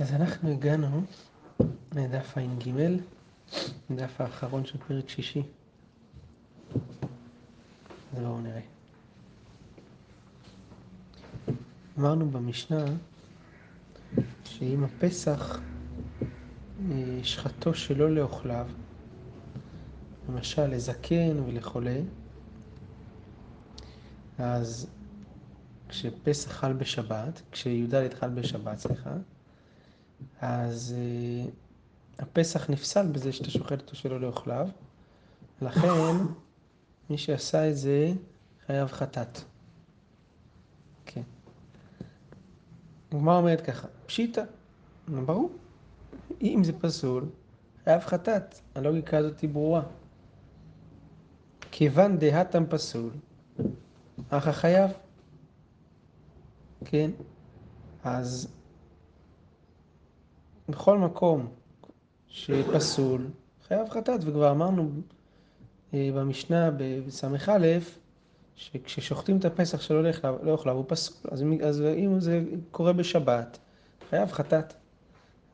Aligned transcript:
אז 0.00 0.12
אנחנו 0.12 0.50
הגענו 0.50 1.02
לדף 1.92 2.38
ע"ג, 2.38 2.70
דף 3.90 4.20
האחרון 4.20 4.66
של 4.66 4.78
פרק 4.78 5.08
שישי. 5.08 5.42
אז 8.12 8.18
בואו 8.18 8.40
נראה. 8.40 8.75
אמרנו 11.98 12.30
במשנה 12.30 12.84
שאם 14.44 14.84
הפסח 14.84 15.60
אה, 16.90 17.18
שחטו 17.22 17.74
שלא 17.74 18.10
לאוכליו, 18.10 18.66
למשל 20.28 20.66
לזקן 20.66 21.40
ולחולה, 21.46 22.00
אז 24.38 24.86
כשפסח 25.88 26.52
חל 26.52 26.72
בשבת, 26.72 27.42
כשי"ד 27.52 28.14
חל 28.14 28.28
בשבת, 28.28 28.78
סליחה, 28.78 29.12
אז 30.40 30.94
uh, 30.96 32.22
הפסח 32.22 32.70
נפסל 32.70 33.06
בזה 33.06 33.32
שאתה 33.32 33.50
שוחט 33.50 33.80
אותו 33.80 33.96
שלא 33.96 34.20
לאוכליו, 34.20 34.68
לכן 35.62 35.88
מי 37.10 37.18
שעשה 37.18 37.70
את 37.70 37.76
זה 37.76 38.12
חייב 38.66 38.88
חטאת. 38.88 39.38
הגמרא 43.12 43.36
אומרת 43.38 43.60
ככה, 43.60 43.88
פשיטא, 44.06 44.42
ברור, 45.08 45.50
אם 46.42 46.60
זה 46.64 46.72
פסול, 46.72 47.24
חייב 47.84 48.00
חטאת, 48.00 48.60
הלוגיקה 48.74 49.18
הזאת 49.18 49.40
היא 49.40 49.50
ברורה. 49.50 49.82
כיוון 51.70 52.18
דהתם 52.18 52.64
פסול, 52.68 53.10
אך 54.30 54.48
החייב. 54.48 54.90
כן? 56.84 57.10
אז 58.04 58.48
בכל 60.68 60.98
מקום 60.98 61.48
שפסול, 62.28 63.26
חייב 63.68 63.88
חטאת, 63.88 64.20
וכבר 64.24 64.50
אמרנו 64.50 64.90
אה, 65.94 66.10
במשנה 66.14 66.70
בס"א, 66.70 67.66
שכששוחטים 68.56 69.38
את 69.38 69.44
הפסח 69.44 69.80
שלא 69.80 70.02
לא 70.02 70.50
יאכלו, 70.50 70.72
הוא 70.72 70.84
פסול, 70.88 71.16
אז, 71.30 71.44
אז 71.62 71.82
אם 71.82 72.20
זה 72.20 72.42
קורה 72.70 72.92
בשבת, 72.92 73.58
חייב 74.10 74.32
חטאת. 74.32 74.74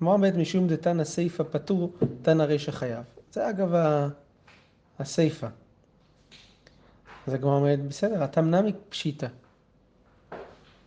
אמר 0.03 0.17
בית 0.17 0.34
משום 0.34 0.67
דתנא 0.67 1.05
סיפא 1.05 1.45
פטור, 1.50 1.92
תנא 2.23 2.42
רישא 2.42 2.73
חייב. 2.73 3.05
זה 3.33 3.50
אגב 3.50 3.75
הסיפא. 4.98 5.48
אז 7.27 7.34
הגמרא 7.34 7.56
אומרת, 7.56 7.80
בסדר, 7.84 8.25
אתה 8.25 8.42
מנמי 8.42 8.73
פשיטא. 8.89 9.27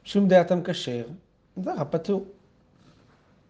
שום 0.03 0.27
דעתם 0.27 0.63
כשר, 0.63 1.05
זרע 1.63 1.83
פטור. 1.89 2.25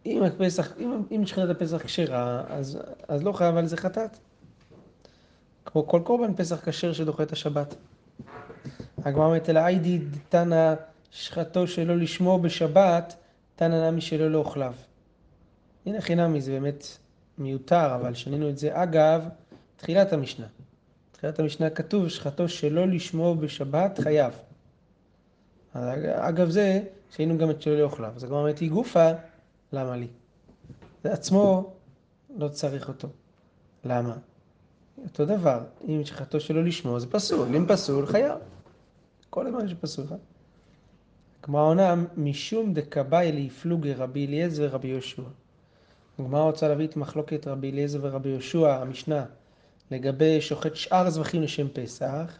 אם 0.05 0.23
הפסח, 0.23 0.73
אם, 0.79 1.01
אם 1.11 1.25
שכינת 1.25 1.49
הפסח 1.49 1.81
כשרה, 1.83 2.43
אז, 2.47 2.79
אז 3.07 3.23
לא 3.23 3.31
חייב 3.31 3.57
על 3.57 3.67
זה 3.67 3.77
חטאת. 3.77 4.17
כמו 5.65 5.87
כל 5.87 6.01
קורבן 6.03 6.35
פסח 6.35 6.69
כשר 6.69 6.93
שדוחה 6.93 7.23
את 7.23 7.31
השבת. 7.31 7.75
הגמרא 9.05 9.25
אומרת, 9.25 9.49
אלא 9.49 9.59
איידי 9.59 9.99
תנא 10.29 10.73
שחטו 11.11 11.67
שלא 11.67 11.97
לשמו 11.97 12.39
בשבת, 12.39 13.15
תנא 13.55 13.91
נמי 13.91 14.01
שלא 14.01 14.31
לאוכליו. 14.31 14.73
הנה 15.85 16.01
חינמי, 16.01 16.41
זה 16.41 16.51
באמת 16.51 16.85
מיותר, 17.37 17.95
אבל 17.95 18.13
שנינו 18.13 18.49
את 18.49 18.57
זה 18.57 18.83
אגב 18.83 19.29
תחילת 19.77 20.13
המשנה. 20.13 20.45
תחילת 21.11 21.39
המשנה 21.39 21.69
כתוב, 21.69 22.07
שחטו 22.07 22.49
שלא 22.49 22.87
לשמו 22.87 23.35
בשבת 23.35 23.99
חייב. 23.99 24.33
אגב 26.15 26.49
זה, 26.49 26.81
שהיינו 27.11 27.37
גם 27.37 27.49
את 27.49 27.61
שלא 27.61 27.77
לאוכליו. 27.77 28.11
אז 28.15 28.23
הגמרא 28.23 28.39
אומרת, 28.39 28.59
היא 28.59 28.71
גופה, 28.71 29.11
למה 29.73 29.95
לי? 29.95 30.07
זה 31.03 31.13
עצמו 31.13 31.73
לא 32.37 32.47
צריך 32.47 32.87
אותו. 32.87 33.07
למה? 33.83 34.15
אותו 35.03 35.25
דבר, 35.25 35.63
אם 35.87 36.01
שחטו 36.05 36.39
שלא 36.39 36.63
לשמו 36.63 36.99
זה 36.99 37.07
פסול, 37.07 37.55
אם 37.55 37.65
פסול 37.67 38.05
חייב. 38.05 38.39
כל 39.29 39.47
הזמן 39.47 39.67
שפסול 39.67 40.07
חייב. 40.07 40.19
הגמרא 41.43 41.61
עונה, 41.61 41.95
משום 42.17 42.73
דקבאי 42.73 43.31
ליפלוגי 43.31 43.93
רבי 43.93 44.25
אליעזר 44.25 44.67
ורבי 44.71 44.87
יהושע. 44.87 45.21
הגמרא 46.19 46.43
רוצה 46.43 46.67
להביא 46.67 46.87
את 46.87 46.97
מחלוקת 46.97 47.47
רבי 47.47 47.71
אליעזר 47.71 47.99
ורבי 48.01 48.29
יהושע, 48.29 48.75
המשנה, 48.75 49.25
לגבי 49.91 50.41
שוחט 50.41 50.75
שאר 50.75 51.09
זבחים 51.09 51.41
לשם 51.41 51.67
פסח, 51.73 52.37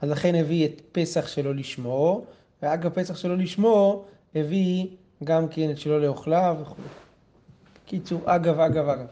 אז 0.00 0.10
לכן 0.10 0.34
הביא 0.34 0.66
את 0.66 0.82
פסח 0.92 1.28
שלא 1.28 1.54
לשמו, 1.54 2.24
ואגב 2.62 2.90
פסח 2.90 3.16
שלא 3.16 3.36
לשמו, 3.36 4.04
הביא 4.34 4.86
גם 5.24 5.48
כן 5.48 5.70
את 5.70 5.78
שלא 5.78 6.00
לאוכליו 6.00 6.56
וכו'. 6.60 6.82
קיצור, 7.86 8.22
אגב, 8.26 8.60
אגב, 8.60 8.88
אגב. 8.88 9.06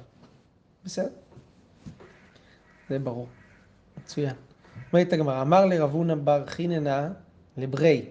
בסדר? 0.85 1.09
זה 2.89 2.99
ברור. 2.99 3.27
מצוין. 3.99 4.46
אומרת 4.93 5.13
הגמרא, 5.13 5.43
אמר 5.43 5.67
לרב 5.67 5.97
בר 6.25 6.47
חיננה 6.47 7.09
לברי, 7.57 8.05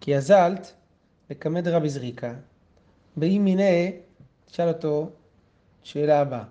כי 0.00 0.16
אזלת 0.16 0.74
לקמד 1.30 1.68
רבי 1.68 1.88
זריקה, 1.88 2.34
באי 3.16 3.38
מיניה, 3.38 3.90
תשאל 4.44 4.68
אותו 4.68 5.10
שאלה 5.82 6.20
הבאה. 6.20 6.44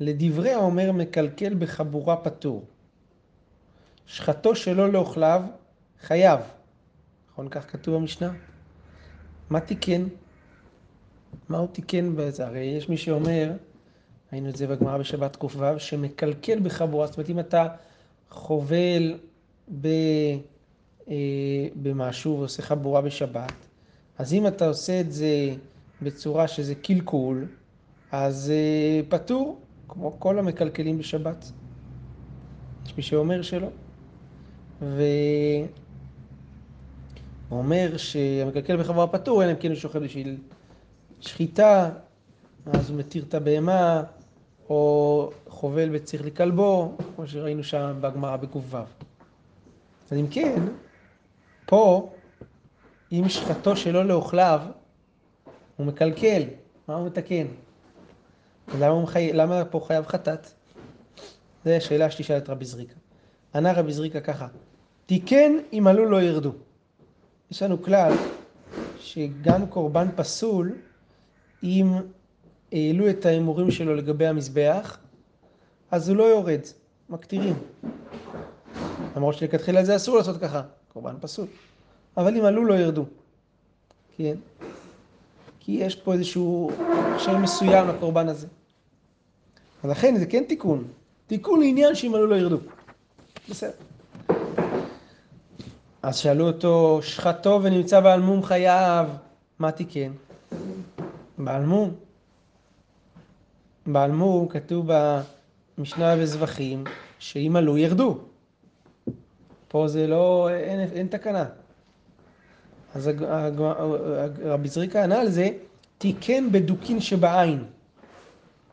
לדברי 0.00 0.50
האומר 0.50 0.92
מקלקל 0.92 1.54
בחבורה 1.54 2.16
פטור. 2.16 2.64
שחטו 4.06 4.54
שלא 4.54 4.92
לאוכליו 4.92 5.42
חייב. 6.02 6.40
נכון? 7.32 7.48
כך 7.48 7.72
כתוב 7.72 7.94
במשנה. 7.94 8.32
מה 9.50 9.60
תיקן? 9.60 10.04
מה 11.48 11.58
הוא 11.58 11.68
תיקן 11.72 12.16
בזה? 12.16 12.46
הרי 12.46 12.60
יש 12.60 12.88
מי 12.88 12.96
שאומר, 12.96 13.52
ראינו 14.32 14.48
את 14.48 14.56
זה 14.56 14.66
בגמרא 14.66 14.98
בשבת 14.98 15.36
ק"ו, 15.36 15.78
שמקלקל 15.78 16.60
בחבורה, 16.60 17.06
זאת 17.06 17.16
אומרת 17.16 17.30
אם 17.30 17.38
אתה 17.40 17.68
חובל 18.32 19.18
ב, 19.80 19.86
אה, 21.08 21.14
במשהו 21.82 22.38
ועושה 22.38 22.62
חבורה 22.62 23.00
בשבת, 23.00 23.52
אז 24.18 24.32
אם 24.32 24.46
אתה 24.46 24.68
עושה 24.68 25.00
את 25.00 25.12
זה 25.12 25.54
בצורה 26.02 26.48
שזה 26.48 26.74
קלקול, 26.74 27.46
אז 28.12 28.50
אה, 28.50 29.00
פטור, 29.08 29.60
כמו 29.88 30.20
כל 30.20 30.38
המקלקלים 30.38 30.98
בשבת. 30.98 31.52
יש 32.86 32.96
מי 32.96 33.02
שאומר 33.02 33.42
שלא. 33.42 33.68
ו... 34.82 35.02
הוא 37.48 37.58
אומר 37.58 37.96
שהמקלקל 37.96 38.76
בחברה 38.76 39.06
פטור, 39.06 39.44
אלא 39.44 39.50
אם 39.50 39.56
כן 39.56 39.68
הוא 39.68 39.76
שוכב 39.76 39.98
בשביל 39.98 40.36
שחיטה, 41.20 41.90
אז 42.66 42.90
הוא 42.90 42.98
מתיר 42.98 43.24
את 43.28 43.34
הבהמה, 43.34 44.02
או 44.72 45.30
חובל 45.48 45.88
וצריך 45.92 46.22
לכלבו, 46.26 46.96
כמו 47.16 47.26
שראינו 47.26 47.64
שם 47.64 47.98
בגמרא 48.00 48.36
בק"ו. 48.36 48.76
אז 50.10 50.18
אם 50.18 50.26
כן, 50.30 50.62
פה, 51.66 52.12
אם 53.12 53.24
שחטו 53.28 53.76
שלא 53.76 54.04
לאוכליו, 54.04 54.60
הוא 55.76 55.86
מקלקל, 55.86 56.42
מה 56.88 56.94
הוא 56.94 57.06
מתקן? 57.06 57.46
למה, 58.78 59.06
חי... 59.06 59.32
למה 59.32 59.64
פה 59.64 59.80
חייב 59.86 60.06
חטאת? 60.06 60.46
זו 61.64 61.70
השאלה 61.70 62.10
שתשאל 62.10 62.36
את 62.38 62.50
רבי 62.50 62.64
זריקה. 62.64 62.94
ענה 63.54 63.72
רבי 63.72 63.92
זריקה 63.92 64.20
ככה, 64.20 64.46
תיקן 65.06 65.52
אם 65.72 65.86
עלו 65.86 66.10
לא 66.10 66.22
ירדו. 66.22 66.52
יש 67.50 67.62
לנו 67.62 67.82
כלל 67.82 68.12
שגם 69.00 69.66
קורבן 69.66 70.08
פסול, 70.16 70.72
אם 71.62 71.92
העלו 72.72 73.10
את 73.10 73.26
ההימורים 73.26 73.70
שלו 73.70 73.94
לגבי 73.94 74.26
המזבח, 74.26 74.98
אז 75.90 76.08
הוא 76.08 76.16
לא 76.16 76.24
יורד, 76.24 76.60
מקטירים. 77.08 77.54
למרות 79.16 79.34
שלכתחילה 79.34 79.84
זה 79.84 79.96
אסור 79.96 80.16
לעשות 80.16 80.40
ככה, 80.40 80.62
קורבן 80.92 81.14
פסול. 81.20 81.46
אבל 82.16 82.36
אם 82.36 82.44
עלו 82.44 82.64
לא 82.64 82.74
ירדו, 82.74 83.04
כן? 84.16 84.34
כי 85.60 85.72
יש 85.72 85.96
פה 85.96 86.12
איזשהו 86.12 86.70
שם 87.18 87.42
מסוים 87.42 87.88
לקורבן 87.88 88.28
הזה. 88.28 88.46
אז 89.82 89.90
לכן 89.90 90.16
זה 90.16 90.26
כן 90.26 90.44
תיקון. 90.48 90.84
תיקון 91.26 91.60
לעניין 91.60 91.94
שאם 91.94 92.14
עלו 92.14 92.26
לא 92.26 92.34
ירדו. 92.34 92.58
בסדר. 93.50 93.72
אז 96.02 96.16
שאלו 96.16 96.46
אותו, 96.46 97.00
שחטו 97.02 97.60
ונמצא 97.62 98.00
בעל 98.00 98.20
מום 98.20 98.42
חייב, 98.42 99.06
מה 99.58 99.72
תיקן? 99.72 100.12
בעל 101.38 101.64
מום. 101.64 101.94
בעל 103.86 104.12
מום 104.12 104.48
כתוב 104.48 104.90
במשנה 105.78 106.16
בזבחים, 106.16 106.84
שאם 107.18 107.56
עלו 107.56 107.78
ירדו. 107.78 108.18
פה 109.68 109.88
זה 109.88 110.06
לא, 110.06 110.48
אין, 110.50 110.80
אין 110.80 111.06
תקנה. 111.06 111.44
אז 112.94 113.10
רבי 114.44 114.68
זריקה 114.68 115.04
ענה 115.04 115.20
על 115.20 115.28
זה, 115.30 115.48
תיקן 115.98 116.52
בדוקין 116.52 117.00
שבעין. 117.00 117.64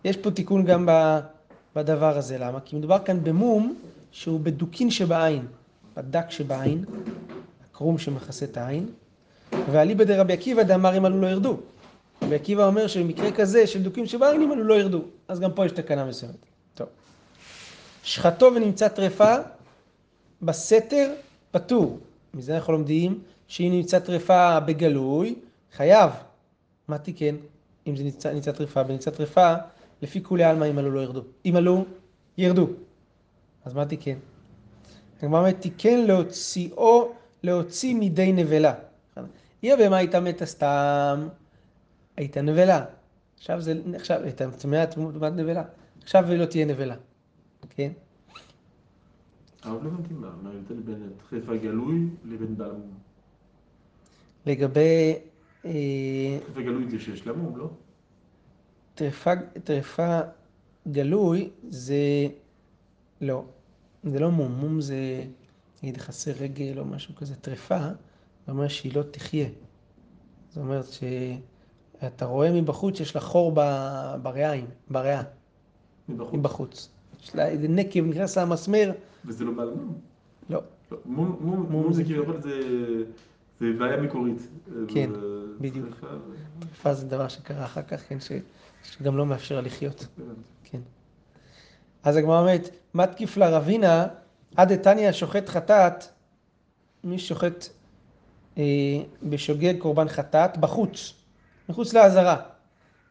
יש 0.06 0.18
פה 0.18 0.32
תיקון 0.32 0.66
גם 0.66 0.88
בדבר 1.76 2.18
הזה, 2.18 2.38
למה? 2.38 2.60
כי 2.60 2.76
מדובר 2.76 3.00
כאן 3.00 3.24
במום 3.24 3.76
שהוא 4.12 4.40
בדוקין 4.40 4.92
שבעין, 4.92 5.46
בדק 5.98 6.32
שבעין, 6.32 6.86
הקרום 7.72 7.98
שמכסה 7.98 8.46
את 8.46 8.58
העין, 8.58 8.86
ואליבא 9.72 10.04
דרבי 10.04 10.34
עקיבא 10.34 10.64
דאמר 10.64 10.98
אם 10.98 11.06
עלו 11.06 11.22
לא 11.22 11.28
ירדו. 11.28 11.58
רבי 12.21 12.36
עקיבא 12.36 12.68
אומר 12.68 12.88
שבמקרה 12.88 13.31
כזה 13.31 13.68
של 13.68 13.83
דוקים 13.83 14.06
שבעין 14.06 14.42
אם 14.42 14.51
עלו 14.51 14.63
לא 14.63 14.74
ירדו. 14.74 15.01
אז 15.27 15.39
גם 15.39 15.51
פה 15.54 15.66
יש 15.66 15.71
תקנה 15.71 16.06
מסוימת. 16.06 16.45
טוב. 16.74 16.88
שחטו 18.04 18.51
ונמצא 18.56 18.88
טרפה 18.88 19.36
בסתר 20.42 21.13
פטור. 21.51 22.00
מזה 22.33 22.56
אנחנו 22.56 22.74
לומדים 22.74 23.19
שאם 23.48 23.69
נמצא 23.71 24.00
טרפה 24.00 24.60
בגלוי, 24.60 25.36
חייב. 25.75 26.12
מה 26.88 26.98
תיקן? 26.98 27.36
אם 27.88 27.95
זה 27.95 28.04
נמצא, 28.04 28.33
נמצא 28.33 28.51
טרפה, 28.51 28.83
בנמצא 28.83 29.12
טרפה, 29.12 29.54
לפי 30.01 30.24
כולי 30.24 30.44
עלמא 30.44 30.66
אם 30.66 30.77
עלו 30.77 30.92
לא 30.92 31.00
ירדו. 31.00 31.21
אם 31.45 31.56
עלו, 31.56 31.86
ירדו. 32.38 32.68
אז 33.66 33.74
מה 33.74 33.86
תיקן? 33.86 34.18
הגמרא 35.21 35.39
אומרת, 35.39 35.62
תיקן 35.62 36.00
להוציאו, 36.00 37.12
להוציא 37.44 37.95
מידי 37.95 38.31
נבלה. 38.31 38.74
היא 39.62 39.74
הבהמה 39.74 39.98
הייתה 39.98 40.19
מתה 40.19 40.45
סתם, 40.45 41.27
הייתה 42.19 42.42
נבלה. 42.42 42.86
עכשיו 43.38 43.62
זה, 43.62 43.81
עכשיו, 43.95 44.24
הייתה 44.24 44.51
טמאה 44.51 44.86
תמונת 44.86 45.33
נבלה. 45.33 45.63
עכשיו 46.04 46.25
היא 46.25 46.39
לא 46.39 46.45
תהיה 46.45 46.66
נבלה. 46.66 46.95
כן? 47.69 47.92
הרב 49.63 49.83
לא 49.83 49.89
הבנתי 49.89 50.13
מה, 50.13 50.31
מה 50.42 50.50
ההבדל 50.50 50.75
בין 50.75 51.10
טרפה 51.30 51.57
גלוי 51.57 52.07
לבין 52.25 52.57
בעל 52.57 52.71
מום. 52.71 52.94
לגבי 54.45 55.16
אה, 55.66 55.71
טרפה 56.48 56.62
גלוי 56.62 56.89
זה 56.89 57.00
שיש 57.00 57.27
לה 57.27 57.33
מום, 57.33 57.57
לא? 57.57 57.69
טרפה, 58.95 59.31
טרפה 59.63 60.19
גלוי 60.92 61.50
זה 61.69 62.27
לא, 63.21 63.45
זה 64.04 64.19
לא 64.19 64.31
מום, 64.31 64.51
מום 64.51 64.81
זה 64.81 65.24
נגיד 65.83 65.98
חסר 65.98 66.31
רגל 66.39 66.80
או 66.80 66.86
משהו 66.86 67.16
כזה, 67.16 67.36
טרפה, 67.36 67.88
זה 68.45 68.51
אומר 68.51 68.68
שהיא 68.68 68.95
לא 68.95 69.04
תחיה. 69.12 69.50
זאת 70.50 70.57
אומרת 70.57 70.86
שאתה 72.01 72.25
רואה 72.25 72.51
מבחוץ 72.51 72.98
שיש 72.98 73.16
לה 73.16 73.22
חור 73.22 73.51
ב- 73.56 74.16
בריאה, 74.90 75.22
מבחוץ. 76.10 76.34
מבחוץ. 76.34 76.90
יש 77.24 77.36
לה 77.36 77.48
איזה 77.48 77.68
נקב, 77.68 78.06
נכנס 78.06 78.38
לה 78.38 78.46
מסמר, 78.46 78.92
וזה 79.25 79.46
לא 79.46 79.51
בעל 79.51 79.69
מום. 79.69 79.98
לא, 80.50 80.62
לא, 80.92 80.98
מום, 81.06 81.38
מום, 81.42 81.66
מום 81.69 81.94
זה 81.94 82.04
כביכול 82.04 82.42
זה, 82.42 82.60
זה 83.60 83.66
בעיה 83.80 83.98
מקורית. 84.01 84.48
כן, 84.88 85.10
ו- 85.22 85.62
בדיוק. 85.62 85.88
טרפה 86.60 86.94
זה 86.94 87.06
דבר 87.07 87.28
שקרה 87.28 87.66
אחר 87.66 87.81
כך, 87.81 88.02
כן, 88.10 88.19
ש, 88.19 88.31
שגם 88.84 89.18
לא 89.18 89.25
מאפשר 89.25 89.56
לה 89.56 89.62
לחיות. 89.62 90.07
כן. 90.63 90.80
אז 92.04 92.16
הגמרא 92.16 92.40
אומרת, 92.40 92.69
מתקיף 92.94 93.38
לה 93.38 93.50
רבינה, 93.50 94.07
עד 94.56 94.74
דתניא 94.74 95.12
שוחט 95.12 95.50
חטאת, 95.50 96.04
מי 97.04 97.19
שוחט 97.19 97.66
אה, 98.57 98.63
בשוגג 99.24 99.74
קורבן 99.80 100.07
חטאת 100.10 100.57
בחוץ, 100.57 101.13
מחוץ 101.69 101.94
לעזרה, 101.94 102.38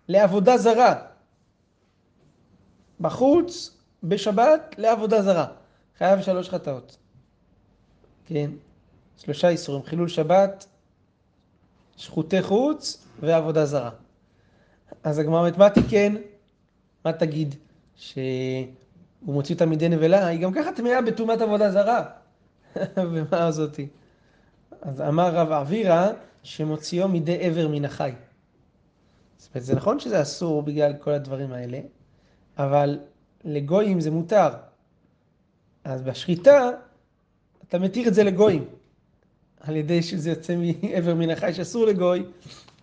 לעבודה 0.08 0.58
זרה. 0.58 0.94
בחוץ, 3.00 3.76
בשבת, 4.02 4.74
לעבודה 4.78 5.22
זרה. 5.22 5.46
חייב 5.98 6.22
שלוש 6.22 6.48
חטאות. 6.48 6.96
כן, 8.26 8.50
שלושה 9.16 9.48
איסורים, 9.48 9.84
חילול 9.84 10.08
שבת, 10.08 10.66
שחוטי 11.96 12.42
חוץ 12.42 13.04
ועבודה 13.20 13.66
זרה. 13.66 13.90
אז 15.04 15.18
הגמרא 15.18 15.38
אומרת, 15.38 15.58
מה 15.58 15.70
תיקן? 15.70 16.14
מה 17.04 17.12
תגיד? 17.12 17.54
שהוא 17.96 18.18
מוציא 19.22 19.54
אותה 19.54 19.66
מידי 19.66 19.88
נבלה? 19.88 20.26
היא 20.26 20.40
גם 20.40 20.52
ככה 20.52 20.72
טמאה 20.72 21.02
בטומאת 21.02 21.40
עבודה 21.40 21.70
זרה. 21.70 22.04
ומה 23.12 23.50
זאתי? 23.50 23.88
אז 24.82 25.00
אמר 25.00 25.34
רב 25.34 25.52
אבירה 25.52 26.10
שמוציאו 26.42 27.08
מידי 27.08 27.38
עבר 27.40 27.68
מן 27.68 27.84
החי. 27.84 28.12
זאת 29.38 29.54
אומרת, 29.54 29.64
זה 29.66 29.74
נכון 29.74 30.00
שזה 30.00 30.22
אסור 30.22 30.62
בגלל 30.62 30.94
כל 30.94 31.10
הדברים 31.10 31.52
האלה, 31.52 31.80
אבל 32.58 32.98
לגויים 33.44 34.00
זה 34.00 34.10
מותר. 34.10 34.48
אז 35.84 36.02
בשחיטה 36.02 36.70
אתה 37.68 37.78
מתיר 37.78 38.08
את 38.08 38.14
זה 38.14 38.24
לגויים, 38.24 38.64
על 39.60 39.76
ידי 39.76 40.02
שזה 40.02 40.30
יוצא 40.30 40.56
מעבר 40.56 41.14
מן 41.14 41.30
החי 41.30 41.54
שאסור 41.54 41.86
לגוי. 41.86 42.24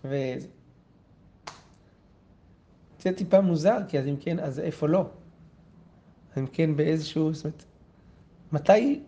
וזה 0.05 0.47
זה 2.99 3.13
טיפה 3.15 3.41
מוזר, 3.41 3.77
כי 3.87 3.99
אז 3.99 4.07
אם 4.07 4.15
כן, 4.19 4.39
אז 4.39 4.59
איפה 4.59 4.87
לא? 4.87 5.05
אם 6.37 6.47
כן 6.47 6.75
באיזשהו, 6.75 7.33
זאת 7.33 7.45
אומרת, 7.45 7.63
מתי 8.51 9.03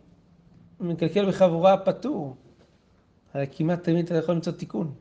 מקלקל 0.80 1.30
בחבורה 1.30 1.78
פטור? 1.78 2.36
הרי 3.34 3.46
כמעט 3.52 3.84
תמיד 3.84 4.06
אתה 4.06 4.16
יכול 4.16 4.36
למצוא 4.36 4.54
תיקון. 4.54 4.94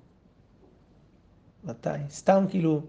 מתי? 1.67 1.89
סתם 2.11 2.45
כאילו 2.49 2.81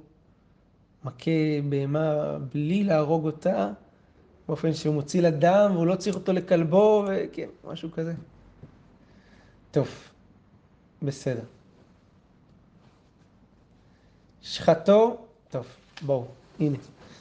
מכה 1.03 1.31
בהמה 1.69 2.38
בלי 2.53 2.83
להרוג 2.83 3.25
אותה, 3.25 3.71
באופן 4.47 4.74
שהוא 4.74 4.95
מוציא 4.95 5.21
לה 5.21 5.31
דם 5.31 5.71
והוא 5.74 5.88
לא 5.88 5.95
צריך 5.95 6.15
אותו 6.15 6.33
לכלבו, 6.33 7.06
וכן, 7.07 7.47
משהו 7.63 7.91
כזה. 7.91 8.13
טוב, 9.71 9.88
בסדר. 11.01 11.44
שחטו, 14.41 15.18
טוב, 15.50 15.65
בואו, 16.01 16.25
הנה, 16.59 16.77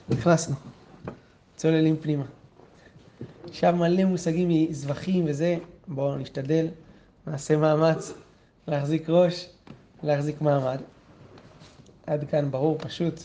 נכנסנו. 0.09 0.57
צוללים 1.57 1.97
פנימה. 1.97 2.25
עכשיו 3.49 3.77
מלא 3.77 4.05
מושגים 4.05 4.49
מזבחים 4.49 5.25
וזה, 5.29 5.57
בואו 5.89 6.17
נשתדל, 6.17 6.69
נעשה 7.27 7.57
מאמץ 7.57 8.13
להחזיק 8.67 9.09
ראש, 9.09 9.49
להחזיק 10.03 10.41
מעמד. 10.41 10.81
עד 12.07 12.25
כאן 12.31 12.51
ברור, 12.51 12.79
פשוט. 12.79 13.21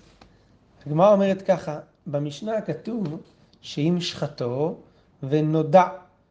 הגמרא 0.86 1.14
אומרת 1.14 1.42
ככה, 1.42 1.80
במשנה 2.08 2.62
כתוב 2.62 3.22
שאם 3.62 3.98
שחטו 4.00 4.76
ונודע 5.24 5.88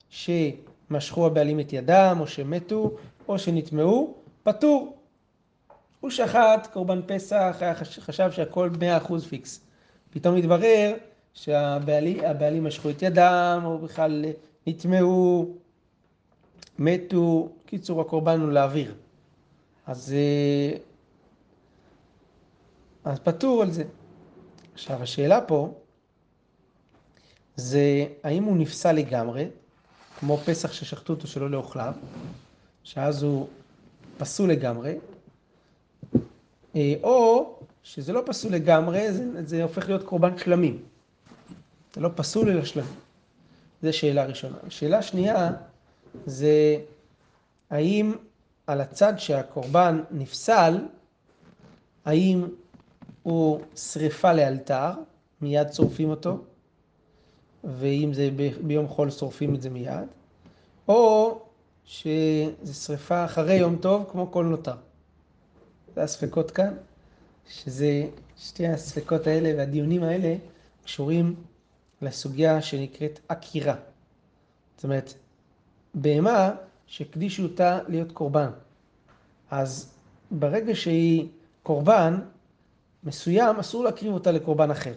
שמשכו 0.08 1.26
הבעלים 1.26 1.60
את 1.60 1.72
ידם, 1.72 2.16
או 2.20 2.26
שמתו, 2.26 2.90
או 3.28 3.38
שנטמעו, 3.38 4.14
פטור. 4.42 4.96
הוא 6.00 6.10
שחט 6.10 6.68
קורבן 6.72 7.00
פסח, 7.06 7.56
היה 7.60 7.74
חש- 7.74 7.98
חשב 7.98 8.30
שהכל 8.32 8.70
100% 8.70 9.20
פיקס. 9.28 9.60
פתאום 10.10 10.36
התברר 10.36 10.94
שהבעלים 11.34 12.24
הבעלים 12.24 12.64
משכו 12.64 12.90
את 12.90 13.02
ידם, 13.02 13.62
או 13.64 13.78
בכלל 13.78 14.24
נטמעו, 14.66 15.54
מתו, 16.78 17.48
קיצור 17.66 18.00
הקורבן 18.00 18.40
הוא 18.40 18.50
לאוויר. 18.50 18.94
אז, 19.86 20.14
אה, 20.16 20.78
אז 23.10 23.18
פטור 23.18 23.62
על 23.62 23.70
זה. 23.70 23.84
עכשיו 24.74 25.02
השאלה 25.02 25.40
פה 25.40 25.74
זה 27.56 28.06
האם 28.22 28.44
הוא 28.44 28.56
נפסל 28.56 28.92
לגמרי, 28.92 29.48
כמו 30.18 30.36
פסח 30.36 30.72
ששחטו 30.72 31.12
אותו 31.12 31.26
שלא 31.26 31.50
לאוכליו, 31.50 31.94
שאז 32.84 33.22
הוא 33.22 33.48
פסול 34.18 34.50
לגמרי, 34.50 34.98
אה, 36.76 36.94
או 37.02 37.54
שזה 37.82 38.12
לא 38.12 38.22
פסול 38.26 38.52
לגמרי, 38.52 39.12
זה, 39.12 39.46
זה 39.46 39.62
הופך 39.62 39.88
להיות 39.88 40.02
קורבן 40.02 40.38
שלמים. 40.38 40.82
זה 41.94 42.00
לא 42.00 42.08
פסול 42.14 42.50
אלא 42.50 42.64
שלמים. 42.64 42.94
זו 43.82 43.92
שאלה 43.92 44.24
ראשונה. 44.24 44.56
שאלה 44.68 45.02
שנייה 45.02 45.52
זה 46.26 46.76
האם 47.70 48.12
על 48.66 48.80
הצד 48.80 49.18
שהקורבן 49.18 50.02
נפסל, 50.10 50.78
האם 52.04 52.46
הוא 53.22 53.60
שריפה 53.76 54.32
לאלתר, 54.32 54.90
מיד 55.40 55.72
שורפים 55.72 56.10
אותו, 56.10 56.38
ואם 57.64 58.10
זה 58.12 58.30
ביום 58.62 58.88
חול 58.88 59.10
שורפים 59.10 59.54
את 59.54 59.62
זה 59.62 59.70
מיד, 59.70 60.08
או 60.88 61.38
שזה 61.84 62.74
שריפה 62.74 63.24
אחרי 63.24 63.54
יום 63.54 63.76
טוב 63.76 64.08
כמו 64.12 64.32
כל 64.32 64.44
נותר. 64.44 64.74
זה 65.94 66.02
הספקות 66.02 66.50
כאן, 66.50 66.74
שזה 67.48 68.06
שתי 68.36 68.66
הספקות 68.66 69.26
האלה 69.26 69.52
והדיונים 69.56 70.02
האלה 70.02 70.36
קשורים 70.84 71.34
לסוגיה 72.02 72.62
שנקראת 72.62 73.20
עקירה. 73.28 73.74
זאת 74.76 74.84
אומרת, 74.84 75.14
בהמה 75.94 76.50
שהקדישו 76.86 77.42
אותה 77.42 77.78
להיות 77.88 78.12
קורבן. 78.12 78.50
אז 79.50 79.92
ברגע 80.30 80.74
שהיא 80.74 81.28
קורבן 81.62 82.20
מסוים, 83.04 83.56
אסור 83.56 83.84
להקריב 83.84 84.12
אותה 84.12 84.32
לקורבן 84.32 84.70
אחר. 84.70 84.94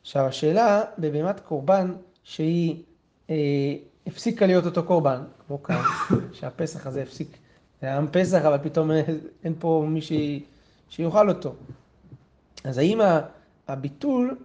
עכשיו 0.00 0.24
השאלה 0.26 0.82
בבהמת 0.98 1.40
קורבן 1.40 1.94
שהיא 2.24 2.82
אה, 3.30 3.74
הפסיקה 4.06 4.46
להיות 4.46 4.66
אותו 4.66 4.82
קורבן, 4.82 5.20
כמו 5.46 5.62
כאן, 5.62 5.82
שהפסח 6.36 6.86
הזה 6.86 7.02
הפסיק 7.02 7.38
זה 7.80 7.86
היה 7.86 7.96
עם 7.96 8.06
פסח, 8.12 8.44
אבל 8.44 8.58
פתאום 8.62 8.90
אין 9.44 9.54
פה 9.58 9.84
מי 9.88 10.02
ש... 10.02 10.12
שיאכל 10.90 11.28
אותו. 11.28 11.54
אז 12.64 12.78
האם 12.78 13.00
הביטול, 13.68 14.36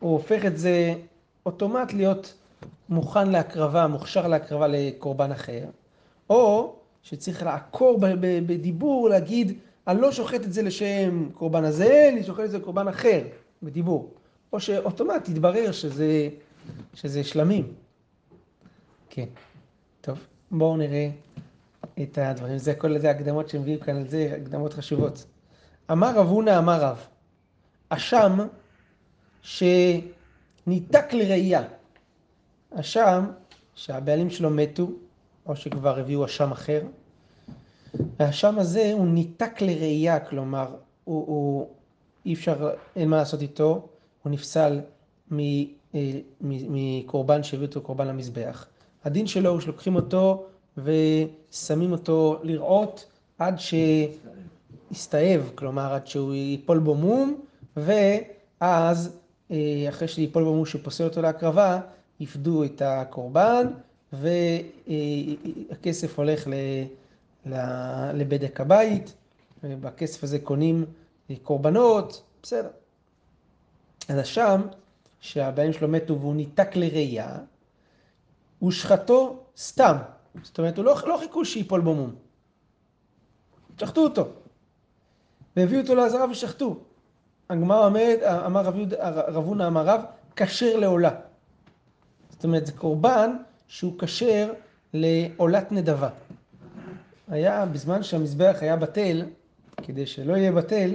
הוא 0.00 0.12
הופך 0.12 0.44
את 0.44 0.58
זה 0.58 0.94
אוטומט 1.46 1.92
להיות 1.92 2.34
מוכן 2.88 3.30
להקרבה, 3.30 3.86
מוכשר 3.86 4.28
להקרבה 4.28 4.66
לקורבן 4.68 5.32
אחר, 5.32 5.64
או 6.30 6.74
שצריך 7.02 7.42
לעקור 7.42 7.98
בדיבור, 8.46 9.08
להגיד, 9.08 9.58
אני 9.90 10.00
לא 10.00 10.12
שוחט 10.12 10.40
את 10.44 10.52
זה 10.52 10.62
לשם 10.62 11.28
קורבן 11.34 11.64
הזה, 11.64 12.08
אני 12.12 12.24
שוחט 12.24 12.44
את 12.44 12.50
זה 12.50 12.58
לקורבן 12.58 12.88
אחר, 12.88 13.22
בדיבור. 13.62 14.14
או 14.52 14.60
שאוטומט 14.60 15.28
יתברר 15.28 15.72
שזה, 15.72 16.28
שזה 16.94 17.24
שלמים. 17.24 17.72
כן, 19.10 19.24
טוב, 20.00 20.18
בואו 20.50 20.76
נראה 20.76 21.10
את 22.02 22.18
הדברים. 22.18 22.58
זה 22.58 22.74
כל 22.74 22.94
איזה 22.94 23.10
הקדמות 23.10 23.48
שמביאים 23.48 23.80
כאן 23.80 24.04
זה, 24.04 24.36
הקדמות 24.42 24.72
חשובות. 24.72 25.26
אמר 25.92 26.16
רב 26.16 26.26
הונא 26.26 26.58
אמר 26.58 26.80
רב, 26.80 27.06
אשם 27.88 28.38
שניתק 29.42 31.12
לראייה. 31.12 31.62
אשם 32.70 33.24
שהבעלים 33.74 34.30
שלו 34.30 34.50
מתו, 34.50 34.90
או 35.46 35.56
שכבר 35.56 35.98
הביאו 35.98 36.24
אשם 36.24 36.52
אחר, 36.52 36.82
והאשם 38.18 38.58
הזה 38.58 38.92
הוא 38.92 39.06
ניתק 39.06 39.62
לראייה, 39.62 40.20
כלומר, 40.20 40.66
הוא, 41.04 41.26
הוא 41.26 41.66
אי 42.26 42.34
אפשר, 42.34 42.70
אין 42.96 43.08
מה 43.08 43.16
לעשות 43.16 43.42
איתו, 43.42 43.88
הוא 44.22 44.32
נפסל 44.32 44.80
אה, 45.32 45.36
מקורבן 46.50 47.42
שהביא 47.42 47.66
אותו 47.66 47.80
קורבן 47.80 48.06
למזבח. 48.06 48.66
הדין 49.04 49.26
שלו 49.26 49.50
הוא 49.50 49.60
שלוקחים 49.60 49.96
אותו 49.96 50.44
ושמים 50.76 51.92
אותו 51.92 52.38
לראות 52.42 53.06
עד 53.38 53.54
שיסתאב, 54.90 55.50
כלומר 55.54 55.94
עד 55.94 56.06
שהוא 56.06 56.34
ייפול 56.34 56.78
בו 56.78 56.94
מום, 56.94 57.40
ואז 57.76 59.16
אה, 59.50 59.56
אחרי 59.88 60.08
שיפול 60.08 60.44
בו 60.44 60.54
מום 60.54 60.66
שפוסל 60.66 61.04
אותו 61.04 61.22
להקרבה, 61.22 61.80
יפדו 62.20 62.64
את 62.64 62.82
הקורבן, 62.84 63.66
והכסף 64.12 66.18
הולך 66.18 66.46
לבדק 68.14 68.60
הבית, 68.60 69.14
ובכסף 69.62 70.24
הזה 70.24 70.38
קונים 70.38 70.84
קורבנות, 71.42 72.22
בסדר. 72.42 72.70
אז 74.08 74.18
השם, 74.18 74.60
שהבעלים 75.20 75.72
שלו 75.72 75.88
מתו 75.88 76.20
והוא 76.20 76.34
ניתק 76.34 76.76
לראייה, 76.76 77.38
הושחתו 78.58 79.44
סתם. 79.56 79.96
זאת 80.42 80.58
אומרת, 80.58 80.76
הוא 80.76 80.84
לא, 80.84 80.96
לא 81.06 81.16
חיכו 81.20 81.44
שיפול 81.44 81.80
בו 81.80 81.94
מום. 81.94 82.14
שחטו 83.80 84.00
אותו. 84.00 84.28
והביאו 85.56 85.80
אותו 85.80 85.94
לעזרה 85.94 86.30
ושחטו. 86.30 86.78
הגמרא 87.50 87.86
אומרת, 87.86 88.22
אמר 88.22 88.60
רב 89.06 89.44
הונא 89.46 89.66
אמר 89.66 89.86
רב, 89.86 90.00
כשר 90.36 90.76
לעולה. 90.76 91.10
זאת 92.30 92.44
אומרת, 92.44 92.66
זה 92.66 92.72
קורבן 92.72 93.36
שהוא 93.68 93.98
כשר 93.98 94.52
לעולת 94.92 95.72
נדבה. 95.72 96.08
היה, 97.30 97.66
בזמן 97.66 98.02
שהמזבח 98.02 98.56
היה 98.60 98.76
בטל, 98.76 99.22
כדי 99.82 100.06
שלא 100.06 100.36
יהיה 100.36 100.52
בטל, 100.52 100.94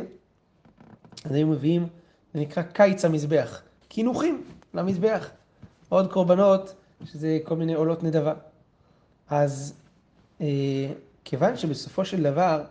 אז 1.25 1.31
היו 1.31 1.47
מביאים, 1.47 1.87
זה 2.33 2.39
נקרא 2.39 2.63
קיץ 2.63 3.05
המזבח. 3.05 3.61
קינוחים 3.87 4.43
למזבח. 4.73 5.29
עוד 5.89 6.11
קורבנות, 6.11 6.73
שזה 7.05 7.39
כל 7.43 7.55
מיני 7.55 7.73
עולות 7.73 8.03
נדבה. 8.03 8.33
אז 9.29 9.73
אה, 10.41 10.47
כיוון 11.25 11.57
שבסופו 11.57 12.05
של 12.05 12.23
דבר, 12.23 12.63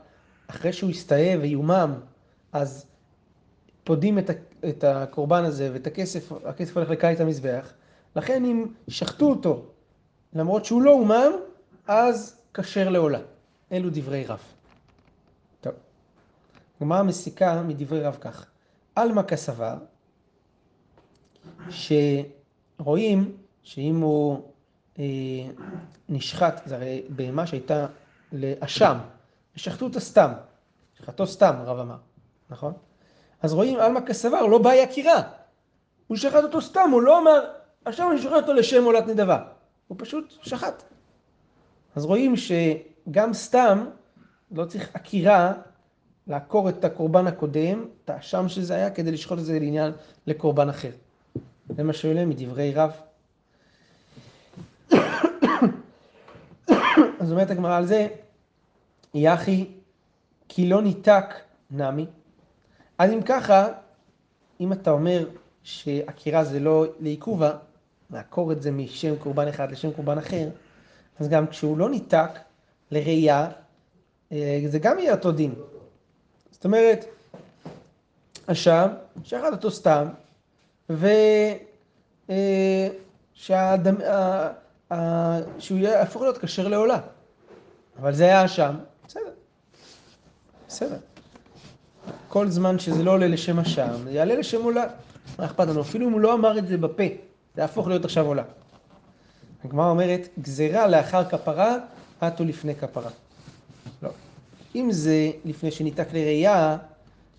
אחרי 0.46 0.72
שהוא 0.72 0.90
יסתאב 0.90 1.40
ויומם, 1.42 1.94
אז 2.52 2.86
פודים 3.84 4.18
את, 4.18 4.30
את 4.68 4.84
הקורבן 4.84 5.44
הזה 5.44 5.70
ואת 5.72 5.86
הכסף, 5.86 6.32
הכסף 6.44 6.76
הולך 6.76 6.90
לקיץ 6.90 7.20
המזבח, 7.20 7.72
לכן 8.16 8.44
אם 8.44 8.66
שחטו 8.88 9.30
אותו, 9.30 9.64
למרות 10.34 10.64
שהוא 10.64 10.82
לא 10.82 10.90
אומם, 10.90 11.32
אז 11.86 12.36
כשר 12.54 12.88
לעולה. 12.88 13.20
אלו 13.74 13.88
דברי 13.92 14.24
רב. 14.24 14.40
טוב. 15.60 15.72
גמרא 16.80 17.02
מסיקה 17.02 17.62
מדברי 17.62 18.02
רב 18.02 18.16
כך. 18.20 18.46
עלמא 18.96 19.22
כסבר, 19.22 19.74
שרואים 21.70 23.36
שאם 23.62 24.00
הוא 24.00 24.48
אה, 24.98 25.04
נשחט, 26.08 26.62
זה 26.66 26.76
הרי 26.76 27.02
בהמה 27.08 27.46
שהייתה 27.46 27.86
לאשם, 28.32 28.98
ושחטו 29.56 29.84
אותה 29.84 30.00
סתם, 30.00 30.32
שחטו 30.98 31.26
סתם, 31.26 31.54
הרב 31.58 31.78
אמר, 31.78 31.96
נכון? 32.50 32.72
אז 33.42 33.52
רואים 33.52 33.78
עלמא 33.78 34.00
כסבר, 34.00 34.46
לא 34.46 34.58
באה 34.58 34.76
יקירה. 34.76 35.22
הוא 36.06 36.16
שחט 36.16 36.44
אותו 36.44 36.60
סתם, 36.60 36.90
הוא 36.92 37.02
לא 37.02 37.18
אמר, 37.18 37.40
עכשיו 37.84 38.10
אני 38.10 38.22
שוחט 38.22 38.36
אותו 38.36 38.52
לשם 38.52 38.84
עולת 38.84 39.06
נדבה. 39.06 39.44
הוא 39.88 39.96
פשוט 40.00 40.34
שחט. 40.42 40.82
אז 41.96 42.04
רואים 42.04 42.36
שגם 43.08 43.32
סתם 43.32 43.86
לא 44.50 44.64
צריך 44.64 44.90
עקירה 44.94 45.52
לעקור 46.26 46.68
את 46.68 46.84
הקורבן 46.84 47.26
הקודם, 47.26 47.86
את 48.04 48.10
האשם 48.10 48.48
שזה 48.48 48.74
היה, 48.74 48.90
כדי 48.90 49.12
לשחוט 49.12 49.38
את 49.38 49.44
זה 49.44 49.58
לעניין 49.58 49.92
לקורבן 50.26 50.68
אחר. 50.68 50.90
זה 51.68 51.82
מה 51.82 51.92
שעולה 51.92 52.24
מדברי 52.24 52.74
רב. 52.74 52.92
אז 57.20 57.32
אומרת 57.32 57.50
הגמרא 57.50 57.76
על 57.76 57.86
זה, 57.86 58.08
יחי, 59.14 59.66
כי 60.48 60.68
לא 60.68 60.82
ניתק 60.82 61.24
נמי. 61.70 62.06
אז 62.98 63.10
אם 63.10 63.22
ככה, 63.22 63.68
אם 64.60 64.72
אתה 64.72 64.90
אומר 64.90 65.28
שעקירה 65.62 66.44
זה 66.44 66.60
לא 66.60 66.86
לעיכובה, 67.00 67.56
לעקור 68.10 68.52
את 68.52 68.62
זה 68.62 68.70
משם 68.70 69.16
קורבן 69.16 69.48
אחד 69.48 69.72
לשם 69.72 69.92
קורבן 69.92 70.18
אחר, 70.18 70.48
אז 71.20 71.28
גם 71.28 71.46
כשהוא 71.46 71.78
לא 71.78 71.90
ניתק 71.90 72.30
לראייה, 72.94 73.48
אה, 74.32 74.60
זה 74.66 74.78
גם 74.78 74.98
יהיה 74.98 75.14
אותו 75.14 75.32
דין. 75.32 75.54
זאת 76.50 76.64
אומרת, 76.64 77.04
אשם, 78.46 78.88
שחט 79.24 79.52
אותו 79.52 79.70
סתם, 79.70 80.08
ושהאדם, 83.38 83.94
אה, 84.92 85.40
שהוא 85.58 85.78
יהפוך 85.78 86.22
להיות 86.22 86.38
כשר 86.38 86.68
לעולה. 86.68 86.98
אבל 88.00 88.14
זה 88.14 88.24
היה 88.24 88.44
אשם, 88.44 88.74
בסדר, 89.06 89.30
בסדר. 90.68 90.96
כל 92.28 92.48
זמן 92.50 92.78
שזה 92.78 93.02
לא 93.02 93.10
עולה 93.10 93.26
לשם 93.26 93.58
אשם, 93.58 94.04
זה 94.04 94.10
יעלה 94.10 94.34
לשם 94.34 94.62
עולה. 94.62 94.84
מה 95.38 95.44
אכפת 95.44 95.66
לנו? 95.68 95.80
אפילו 95.80 96.08
אם 96.08 96.12
הוא 96.12 96.20
לא 96.20 96.34
אמר 96.34 96.58
את 96.58 96.66
זה 96.66 96.76
בפה. 96.76 97.02
זה 97.54 97.60
יהפוך 97.60 97.88
להיות 97.88 98.04
עכשיו 98.04 98.26
עולה. 98.26 98.42
הגמרא 99.64 99.90
אומרת, 99.90 100.28
גזירה 100.40 100.86
לאחר 100.86 101.24
כפרה, 101.24 101.76
עטו 102.20 102.44
לפני 102.44 102.74
כפרה. 102.74 103.10
לא. 104.02 104.10
אם 104.74 104.88
זה 104.92 105.30
לפני 105.44 105.70
שניתק 105.70 106.06
לראייה, 106.12 106.76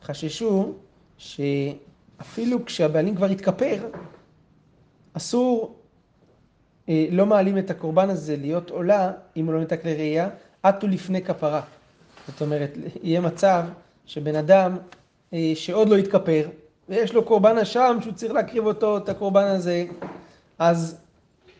חששו 0.04 0.74
שאפילו 1.18 2.66
כשהבעלים 2.66 3.16
כבר 3.16 3.26
התכפר, 3.26 3.88
אסור, 5.14 5.76
אה, 6.90 7.08
לא 7.12 7.26
מעלים 7.26 7.58
את 7.58 7.70
הקורבן 7.70 8.10
הזה 8.10 8.38
להיות 8.38 8.70
עולה, 8.70 9.12
אם 9.38 9.46
הוא 9.46 9.54
לא 9.54 9.60
ניתק 9.60 9.86
לראייה, 9.86 10.30
עטו 10.64 10.88
לפני 10.88 11.22
כפרה. 11.22 11.62
זאת 12.28 12.42
אומרת, 12.42 12.72
יהיה 13.04 13.22
מצב 13.22 13.64
שבן 14.06 14.36
אדם 14.36 14.78
אה, 15.34 15.52
שעוד 15.56 15.90
לא 15.90 15.96
התכפר, 15.96 16.50
ויש 16.90 17.14
לו 17.14 17.24
קורבן 17.24 17.58
אשם 17.58 17.98
שהוא 18.02 18.14
צריך 18.14 18.34
להקריב 18.34 18.66
אותו, 18.66 18.98
את 18.98 19.10
הקורבן 19.10 19.44
הזה, 19.44 19.86
אז 20.60 20.98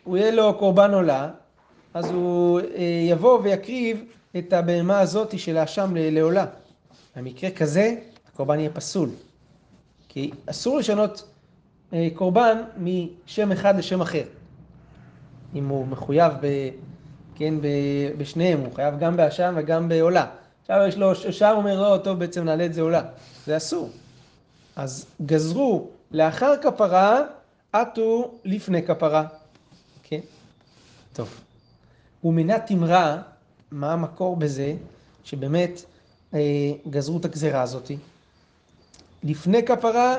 הוא 0.04 0.16
יהיה 0.16 0.30
לו 0.30 0.58
קורבן 0.58 0.94
עולה, 0.94 1.30
אז 1.96 2.10
הוא 2.10 2.60
אה, 2.60 3.06
יבוא 3.10 3.40
ויקריב 3.42 4.04
את 4.38 4.52
הבהמה 4.52 5.00
הזאת 5.00 5.38
של 5.38 5.56
האשם 5.56 5.92
לעולה. 5.96 6.46
במקרה 7.16 7.50
כזה, 7.50 7.94
הקורבן 8.32 8.58
יהיה 8.58 8.70
פסול. 8.70 9.10
כי 10.08 10.30
אסור 10.46 10.78
לשנות 10.78 11.28
אה, 11.92 12.08
קורבן 12.14 12.62
משם 12.76 13.52
אחד 13.52 13.78
לשם 13.78 14.00
אחר. 14.00 14.22
אם 15.54 15.68
הוא 15.68 15.86
מחויב 15.86 16.32
ב, 16.40 16.46
כן, 17.34 17.54
ב, 17.60 17.66
בשניהם, 18.18 18.60
הוא 18.60 18.74
חייב 18.74 18.98
גם 18.98 19.16
באשם 19.16 19.54
וגם 19.56 19.88
בעולה. 19.88 20.26
עכשיו 20.62 20.84
יש 20.88 20.96
לו, 20.96 21.14
שם 21.14 21.52
אומר, 21.56 21.82
לא, 21.82 21.98
טוב, 21.98 22.18
בעצם 22.18 22.44
נעלה 22.44 22.66
את 22.66 22.74
זה 22.74 22.80
עולה. 22.80 23.02
זה 23.46 23.56
אסור. 23.56 23.90
אז 24.76 25.06
גזרו 25.26 25.88
לאחר 26.10 26.54
כפרה, 26.62 27.20
עטו 27.72 28.30
לפני 28.44 28.82
כפרה. 28.82 29.24
כן? 30.02 30.20
טוב. 31.12 31.45
ומינה 32.24 32.58
תמרה, 32.58 33.22
מה 33.70 33.92
המקור 33.92 34.36
בזה, 34.36 34.74
שבאמת 35.24 35.84
אה, 36.34 36.40
גזרו 36.90 37.18
את 37.18 37.24
הגזרה 37.24 37.62
הזאתי. 37.62 37.96
לפני 39.22 39.64
כפרה, 39.64 40.16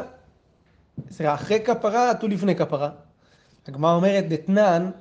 סליחה, 1.11 1.33
אחרי 1.33 1.59
כפרה, 1.59 2.09
עטו 2.09 2.27
לפני 2.27 2.55
כפרה. 2.55 2.89
הגמרא 3.67 3.95
אומרת, 3.95 4.27
דתנן, 4.29 4.91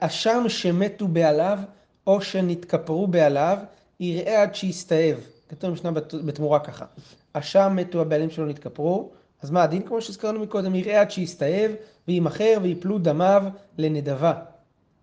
אשם 0.00 0.44
שמתו 0.48 1.08
בעליו, 1.08 1.58
או 2.06 2.20
שנתכפרו 2.20 3.06
בעליו, 3.06 3.58
יראה 4.00 4.42
עד 4.42 4.54
שיסתאב. 4.54 5.16
כתוב 5.48 5.70
במשנה 5.70 5.90
בת- 5.90 6.14
בתמורה 6.14 6.60
ככה. 6.60 6.84
אשם 7.32 7.72
מתו 7.76 8.00
הבעלים 8.00 8.30
שלו 8.30 8.46
נתכפרו, 8.46 9.10
אז 9.42 9.50
מה 9.50 9.62
הדין? 9.62 9.82
כמו 9.82 10.02
שהזכרנו 10.02 10.40
מקודם, 10.40 10.74
יראה 10.74 11.00
עד 11.00 11.10
שיסתאב, 11.10 11.70
וימכר 12.08 12.58
ויפלו 12.62 12.98
דמיו 12.98 13.42
לנדבה. 13.78 14.32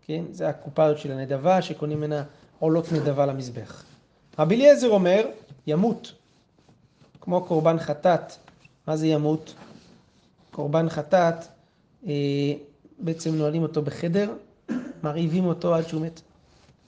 כן? 0.09 0.23
זה 0.31 0.49
הקופה 0.49 0.83
הזאת 0.83 0.97
של 0.97 1.11
הנדבה, 1.11 1.61
שקונים 1.61 1.97
ממנה 1.97 2.23
עולות 2.59 2.91
נדבה 2.91 3.25
למזבח. 3.25 3.83
רבי 4.39 4.55
אליעזר 4.55 4.89
אומר, 4.89 5.25
ימות. 5.67 6.13
כמו 7.21 7.45
קורבן 7.45 7.79
חטאת. 7.79 8.33
מה 8.87 8.97
זה 8.97 9.07
ימות? 9.07 9.53
קורבן 10.51 10.89
חטאת, 10.89 11.35
אה, 12.07 12.13
בעצם 12.99 13.35
נועלים 13.35 13.63
אותו 13.63 13.81
בחדר, 13.81 14.33
מרעיבים 15.03 15.45
אותו 15.45 15.75
עד 15.75 15.87
שהוא 15.87 16.01
מת. 16.01 16.21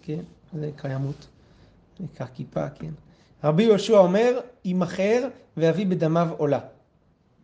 כן? 0.02 0.20
זה 0.54 0.68
נקרא 0.68 0.90
ימות. 0.90 1.28
זה 2.00 2.04
נקרא 2.04 2.26
כיפה, 2.34 2.70
כן? 2.70 2.92
רבי 3.44 3.64
יהושע 3.64 3.98
אומר, 3.98 4.40
יימכר 4.66 5.28
ויביא 5.58 5.86
בדמיו 5.88 6.28
עולה. 6.38 6.60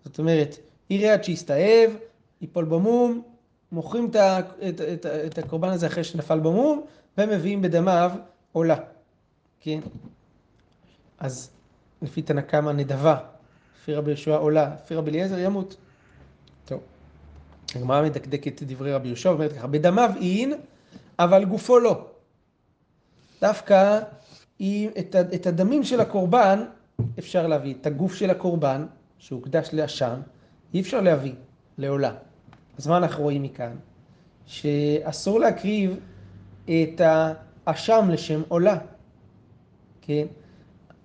זאת 0.06 0.20
אומרת, 0.20 0.58
יראה 0.90 1.14
עד 1.14 1.24
שיסתאב, 1.24 1.92
ייפול 2.42 2.66
במום, 2.66 3.22
מוכרים 3.72 4.10
את, 4.10 4.16
את, 4.70 4.82
את, 4.82 5.06
את 5.06 5.38
הקורבן 5.38 5.70
הזה 5.70 5.88
אחרי 5.88 6.04
שנפל 6.04 6.40
במום, 6.40 6.86
ומביאים 7.18 7.62
בדמיו 7.62 8.12
עולה. 8.52 8.76
כן? 9.60 9.80
אז 11.20 11.50
לפי 12.02 12.22
תנא 12.22 12.42
קמא 12.42 12.72
נדבה, 12.72 13.18
לפי 13.82 13.94
רבי 13.94 14.12
יהושע 14.12 14.36
עולה, 14.36 14.76
לפי 14.84 14.96
רבי 14.96 15.12
אליעזר 15.12 15.40
ימות. 15.40 15.76
טוב. 16.66 16.80
הגמרא 17.76 18.04
מדקדקת 18.04 18.62
את 18.62 18.68
דברי 18.68 18.94
רבי 18.94 19.08
יהושע, 19.08 19.30
אומרת 19.30 19.54
ככה, 19.54 19.68
בדמיו 19.68 20.12
אין, 20.22 20.54
אבל 21.20 21.46
גופו 21.46 21.80
לא. 21.80 22.06
דווקא 23.42 24.00
היא, 24.60 24.90
את, 25.00 25.16
את 25.16 25.48
הדמים 25.48 25.84
של 25.84 26.00
הקורבן 26.00 26.66
אפשר 27.20 27.48
להביא, 27.48 27.74
את 27.82 27.86
הגוף 27.86 28.16
של 28.16 28.30
הקורבן, 28.30 28.86
שהוקדש 29.18 29.70
לאשם, 29.74 30.20
אי 30.74 30.82
אפשר 30.82 31.02
להביא 31.02 31.34
לעולה. 31.78 32.14
אז 32.78 32.88
מה 32.88 32.98
אנחנו 32.98 33.24
רואים 33.24 33.44
מכאן? 33.44 33.76
שאסור 34.46 35.40
להקריב 35.40 36.00
את 36.66 37.02
האשם 37.66 38.10
לשם 38.12 38.42
עולה. 38.48 38.78
כן? 40.02 40.26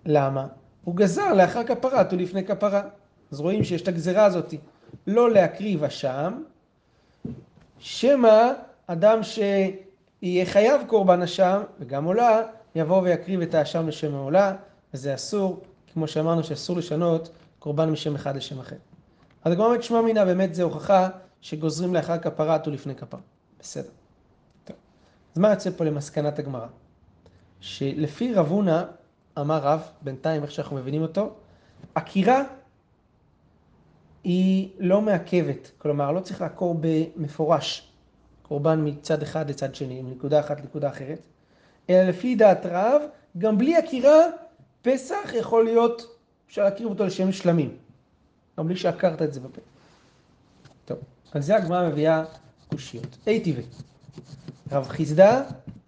למה? 0.06 0.46
הוא 0.84 0.96
גזר 0.96 1.32
לאחר 1.32 1.64
כפרת 1.64 2.12
ולפני 2.12 2.44
כפרה. 2.44 2.82
אז 3.32 3.40
רואים 3.40 3.64
שיש 3.64 3.82
את 3.82 3.88
הגזרה 3.88 4.24
הזאת. 4.24 4.54
לא 5.06 5.30
להקריב 5.30 5.84
אשם, 5.84 6.42
שמא 7.78 8.52
אדם 8.86 9.22
שיהיה 9.22 10.46
חייב 10.46 10.80
קורבן 10.86 11.22
אשם, 11.22 11.62
וגם 11.80 12.04
עולה, 12.04 12.42
יבוא 12.74 13.02
ויקריב 13.02 13.40
את 13.40 13.54
האשם 13.54 13.88
לשם 13.88 14.14
העולה, 14.14 14.54
וזה 14.94 15.14
אסור, 15.14 15.62
כמו 15.92 16.08
שאמרנו 16.08 16.44
שאסור 16.44 16.76
לשנות 16.76 17.30
קורבן 17.58 17.90
משם 17.90 18.14
אחד 18.14 18.36
לשם 18.36 18.60
אחר. 18.60 18.76
אז 19.44 19.52
הגמרא 19.52 19.66
אומרת 19.66 19.82
שמע 19.82 20.00
מינה, 20.00 20.24
באמת 20.24 20.54
זה 20.54 20.62
הוכחה 20.62 21.08
שגוזרים 21.42 21.94
לאחר 21.94 22.18
כפרת 22.18 22.68
ולפני 22.68 22.94
כפר. 22.94 23.18
בסדר. 23.60 23.90
טוב. 24.64 24.76
אז 25.34 25.38
מה 25.38 25.50
יוצא 25.50 25.70
פה 25.76 25.84
למסקנת 25.84 26.38
הגמרא? 26.38 26.66
שלפי 27.60 28.34
רב 28.34 28.48
הונא, 28.48 28.82
אמר 29.38 29.58
רב, 29.58 29.82
בינתיים 30.02 30.42
איך 30.42 30.50
שאנחנו 30.50 30.76
מבינים 30.76 31.02
אותו, 31.02 31.34
עקירה 31.94 32.42
היא 34.24 34.68
לא 34.78 35.00
מעכבת, 35.00 35.70
כלומר 35.78 36.12
לא 36.12 36.20
צריך 36.20 36.40
לעקור 36.40 36.76
במפורש 36.80 37.92
קורבן 38.42 38.80
מצד 38.84 39.22
אחד 39.22 39.50
לצד 39.50 39.74
שני, 39.74 40.02
מנקודה 40.02 40.40
אחת 40.40 40.60
לנקודה 40.60 40.88
אחרת, 40.88 41.18
אלא 41.90 42.08
לפי 42.08 42.34
דעת 42.34 42.66
רב, 42.66 43.02
גם 43.38 43.58
בלי 43.58 43.76
עקירה, 43.76 44.20
פסח 44.82 45.32
יכול 45.34 45.64
להיות, 45.64 46.18
אפשר 46.46 46.64
להקריב 46.64 46.88
אותו 46.88 47.04
לשם 47.06 47.32
שלמים, 47.32 47.76
גם 48.58 48.66
בלי 48.68 48.76
שעקרת 48.76 49.22
את 49.22 49.32
זה 49.32 49.40
בפה. 49.40 49.60
טוב, 50.84 50.98
על 51.32 51.42
זה 51.42 51.56
הגמרא 51.56 51.88
מביאה 51.88 52.24
קושיות. 52.70 53.16
אי 53.26 53.40
טבעי. 53.40 53.64
רב 54.72 54.88
חיסדא 54.88 55.42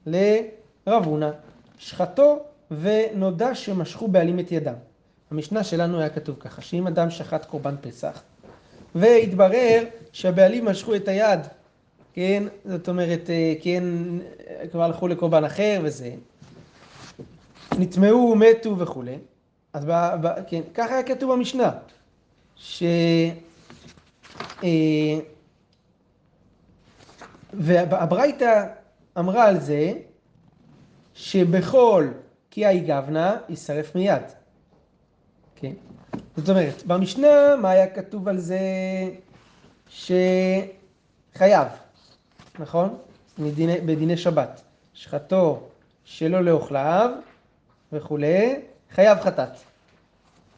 לרב 0.07 1.05
הונא, 1.05 1.31
שחטו 1.79 2.39
ונודע 2.71 3.55
שמשכו 3.55 4.09
בעלים 4.09 4.41
את 4.41 4.53
ידם. 4.53 4.75
המשנה 5.31 5.65
שלנו 5.65 6.01
היה 6.01 6.09
כתוב 6.09 6.37
ככה, 6.41 6.63
שאם 6.63 6.87
אדם 6.87 7.11
שחט 7.11 7.45
קורבן 7.45 7.75
פסח, 7.81 8.23
והתברר 8.95 9.85
שהבעלים 10.13 10.65
משכו 10.65 10.95
את 10.95 11.09
היד, 11.09 11.41
כן, 12.13 12.43
זאת 12.65 12.89
אומרת, 12.89 13.31
כן, 13.63 13.85
כבר 14.71 14.83
הלכו 14.83 15.09
לקורבן 15.09 15.45
אחר 15.45 15.81
וזה, 15.83 16.15
נטמעו, 17.79 18.35
מתו 18.37 18.79
וכולי, 18.79 19.19
אז 19.73 19.85
ב, 19.85 19.91
ב, 20.21 20.29
כן, 20.47 20.61
ככה 20.75 20.95
היה 20.95 21.03
כתוב 21.03 21.33
במשנה, 21.33 21.71
ש... 22.57 22.83
אה, 24.65 25.19
והברייתא 27.53 28.67
אמרה 29.19 29.49
על 29.49 29.61
זה 29.61 29.93
שבכל 31.15 32.09
קיאי 32.51 32.81
גבנה 32.81 33.37
יישרף 33.49 33.95
מיד. 33.95 34.23
כן? 35.57 35.73
זאת 36.37 36.49
אומרת, 36.49 36.83
במשנה 36.87 37.57
מה 37.63 37.71
היה 37.71 37.87
כתוב 37.87 38.29
על 38.29 38.39
זה 38.39 38.59
שחייב, 39.89 41.69
נכון? 42.59 42.99
מדיני, 43.39 43.81
בדיני 43.81 44.17
שבת. 44.17 44.63
שחטו 44.95 45.63
שלא 46.05 46.41
לאוכליו 46.45 47.11
וכולי, 47.93 48.61
חייב 48.91 49.21
חטאת. 49.21 49.49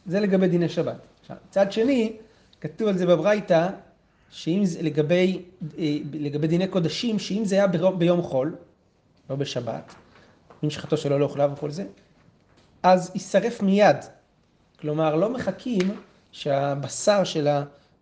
זה 0.05 0.19
לגבי 0.19 0.47
דיני 0.47 0.69
שבת. 0.69 0.97
עכשיו, 1.21 1.37
צד 1.49 1.71
שני, 1.71 2.17
כתוב 2.61 2.87
על 2.87 2.97
זה 2.97 3.05
בברייתא, 3.05 3.69
שאם 4.29 4.65
זה 4.65 4.81
לגבי, 4.81 5.41
אה, 5.77 5.97
לגבי 6.13 6.47
דיני 6.47 6.67
קודשים, 6.67 7.19
שאם 7.19 7.45
זה 7.45 7.55
היה 7.55 7.67
ביום, 7.97 8.21
חול, 8.21 8.55
לא 9.29 9.35
בשבת, 9.35 9.95
אם 10.63 10.69
שחטו 10.69 10.97
שלא 10.97 11.19
לאוכליו 11.19 11.51
וכל 11.53 11.71
זה, 11.71 11.85
אז 12.83 13.11
יישרף 13.13 13.61
מיד. 13.61 13.97
כלומר, 14.79 15.15
לא 15.15 15.29
מחכים 15.29 16.01
שהבשר 16.31 17.23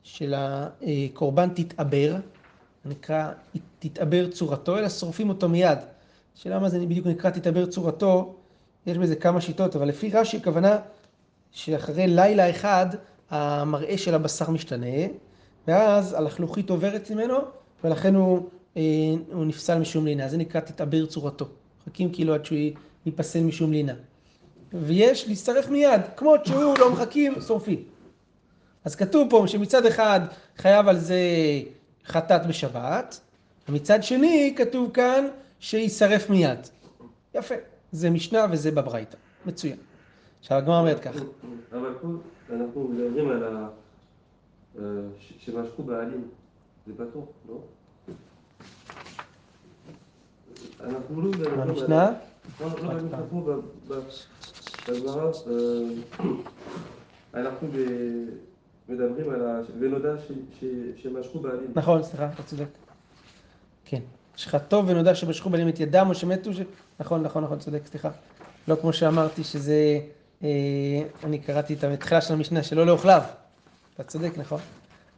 של 0.04 0.36
הקורבן 0.38 1.50
תתעבר, 1.50 2.16
נקרא 2.86 3.32
תתעבר 3.80 4.32
צורתו, 4.32 4.78
אלא 4.78 4.90
שורפים 4.90 5.30
אותו 5.30 5.50
מיד. 5.50 5.78
השאלה 6.38 6.60
מה 6.60 6.70
זה 6.70 6.80
בדיוק 6.80 7.08
נקרא 7.08 7.30
תתעבר 7.30 7.66
צורתו, 7.66 8.36
יש 8.86 8.98
בזה 8.98 9.16
כמה 9.16 9.42
שיטות, 9.42 9.76
אבל 9.76 9.88
לפי 9.88 10.10
רש"י 10.10 10.38
הכוונה 10.38 10.78
שאחרי 11.52 12.08
לילה 12.08 12.50
אחד 12.50 12.86
המראה 13.30 13.98
של 13.98 14.16
הבשר 14.16 14.50
משתנה, 14.50 15.06
ואז 15.68 16.14
הלחלוכית 16.14 16.70
עוברת 16.70 17.12
ממנו, 17.12 17.38
ולכן 17.84 18.16
הוא, 18.16 18.50
אה, 18.78 18.82
הוא 19.34 19.46
נפסל 19.46 19.80
משום 19.80 20.06
לינה. 20.06 20.28
זה 20.28 20.38
נקרא 20.38 20.62
תתעבר 20.62 21.06
צורתו. 21.06 21.46
מחכים 21.88 22.12
כאילו 22.14 22.34
עד 22.34 22.46
שהוא 22.46 22.58
ייפסל 23.06 23.44
משום 23.44 23.72
לינה. 23.72 23.94
ויש 24.74 25.28
להצטרף 25.28 25.70
מיד, 25.70 26.02
כמו 26.18 26.34
שהוא 26.46 26.78
לא 26.80 26.92
מחכים, 26.92 27.42
שורפים. 27.48 27.84
אז 28.86 28.96
כתוב 28.96 29.30
פה 29.30 29.44
שמצד 29.48 29.86
אחד 29.86 30.20
חייב 30.58 30.88
על 30.88 31.00
זה 31.00 31.20
חטאת 32.06 32.48
בשבת, 32.48 33.20
ומצד 33.70 34.04
שני 34.04 34.54
כתוב 34.58 34.92
כאן 34.94 35.28
שיישרף 35.60 36.30
מיד. 36.30 36.60
יפה, 37.36 37.56
זה 37.92 38.10
משנה 38.10 38.46
וזה 38.52 38.72
בברייתא. 38.72 39.18
מצוין. 39.46 39.78
עכשיו 40.40 40.58
הגמרא 40.58 40.80
אומרת 40.80 41.00
ככה. 41.00 41.20
אבל 41.72 41.94
פה 42.02 42.08
אנחנו 42.54 42.88
מדברים 42.88 43.30
על 43.30 43.44
ה... 43.44 43.68
אה, 44.80 44.84
שמשכו 45.40 45.84
בעלים. 45.84 46.28
זה 46.88 46.94
פתוח, 46.94 47.26
לא? 47.50 47.60
אנחנו 50.84 51.22
לא 51.22 51.30
מדברים 51.30 51.60
על... 51.60 51.68
במשנה, 51.68 52.12
לא, 52.62 52.68
לא, 53.90 54.02
בגמרא, 54.90 55.32
אה, 55.48 56.28
אנחנו 57.42 57.68
ב- 57.68 58.30
מדברים 58.90 59.30
על 59.30 59.48
ה... 59.48 59.62
ונודע 59.80 60.14
שמשכו 60.96 61.40
בעלים. 61.40 61.72
נכון, 61.76 62.04
סליחה, 62.04 62.30
אתה 62.34 62.44
צודק. 62.44 62.68
כן. 63.86 64.02
שחטו 64.36 64.88
ונודע 64.88 65.16
שמשכו 65.16 65.50
בנים 65.50 65.70
את 65.70 65.80
ידם 65.80 66.06
או 66.10 66.16
שמתו. 66.16 66.50
נכון, 67.00 67.24
נכון, 67.24 67.44
נכון, 67.44 67.60
צודק, 67.60 67.82
סליחה. 67.86 68.10
לא 68.68 68.76
כמו 68.82 68.94
שאמרתי 68.94 69.44
שזה, 69.44 69.74
אה, 69.74 70.00
אני 70.44 71.40
קראתי 71.46 71.74
את 71.74 71.84
התחילה 71.84 72.22
של 72.22 72.34
המשנה, 72.34 72.64
שלא 72.64 72.86
לאוכליו. 72.86 73.22
אתה 73.96 74.04
צודק, 74.04 74.32
נכון. 74.38 74.60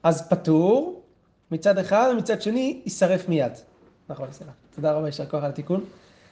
אז 0.03 0.30
פטור 0.30 1.01
מצד 1.51 1.77
אחד, 1.77 2.10
ומצד 2.13 2.41
שני 2.41 2.82
יישרף 2.86 3.30
מיד. 3.30 3.51
נכון, 4.10 4.27
סליחה. 4.32 4.51
תודה 4.75 4.91
רבה, 4.91 5.06
יישר 5.08 5.25
כוח 5.25 5.43
על 5.43 5.49
התיקון. 5.49 5.84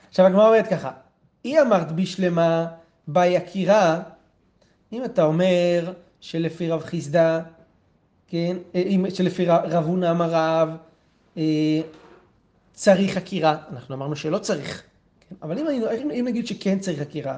עכשיו 0.09 0.25
הגמרא 0.25 0.47
אומרת 0.47 0.67
ככה, 0.67 0.91
היא 1.43 1.61
אמרת 1.61 1.91
בשלמה, 1.91 2.67
ביקירה, 3.07 4.01
אם 4.93 5.05
אתה 5.05 5.23
אומר 5.23 5.93
שלפי 6.21 6.69
רב 6.69 6.81
חיסדא, 6.83 7.39
כן, 8.27 8.57
אה, 8.75 8.83
שלפי 9.13 9.45
רב 9.47 9.85
הונא 9.85 10.11
אמר 10.11 10.29
רב, 10.31 10.69
אה, 11.37 11.81
צריך 12.73 13.13
חקירה, 13.17 13.57
אנחנו 13.71 13.95
אמרנו 13.95 14.15
שלא 14.15 14.37
צריך, 14.37 14.83
כן? 15.29 15.35
אבל 15.41 15.59
אם, 15.59 15.67
אני- 15.67 16.19
אם, 16.19 16.25
נגיד 16.27 16.47
שכן 16.47 16.79
צריך 16.79 16.99
חקירה, 16.99 17.37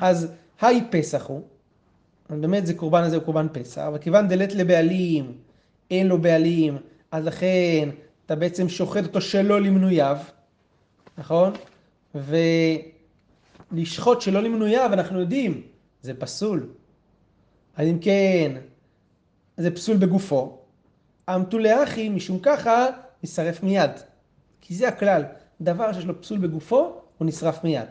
אז 0.00 0.32
היי 0.62 0.84
פסח 0.90 1.26
הוא, 1.26 1.42
באמת 2.30 2.66
זה 2.66 2.74
קורבן 2.74 3.02
הזה 3.02 3.16
הוא 3.16 3.24
קורבן 3.24 3.46
פסח, 3.52 3.78
אבל 3.78 3.98
כיוון 3.98 4.28
דלת 4.28 4.54
לבעלים, 4.54 5.38
אין 5.90 6.06
לו 6.06 6.20
בעלים, 6.20 6.78
אז 7.10 7.24
לכן 7.24 7.88
אתה 8.26 8.36
בעצם 8.36 8.68
שוחט 8.68 9.04
אותו 9.04 9.20
שלא 9.20 9.60
למנוייו, 9.60 10.18
נכון? 11.18 11.52
ולשחוט 13.72 14.20
שלא 14.20 14.42
למנוייו, 14.42 14.90
אנחנו 14.92 15.20
יודעים, 15.20 15.62
זה 16.02 16.14
פסול. 16.14 16.68
אז 17.76 17.88
אם 17.88 17.98
כן, 17.98 18.52
זה 19.56 19.70
פסול 19.70 19.96
בגופו. 19.96 20.58
המתולי 21.28 21.82
אחי, 21.84 22.08
משום 22.08 22.38
ככה, 22.42 22.86
יישרף 23.22 23.62
מיד. 23.62 23.90
כי 24.60 24.74
זה 24.74 24.88
הכלל, 24.88 25.22
דבר 25.60 25.92
שיש 25.92 26.04
לו 26.04 26.22
פסול 26.22 26.38
בגופו, 26.38 27.00
הוא 27.18 27.26
נשרף 27.28 27.64
מיד. 27.64 27.88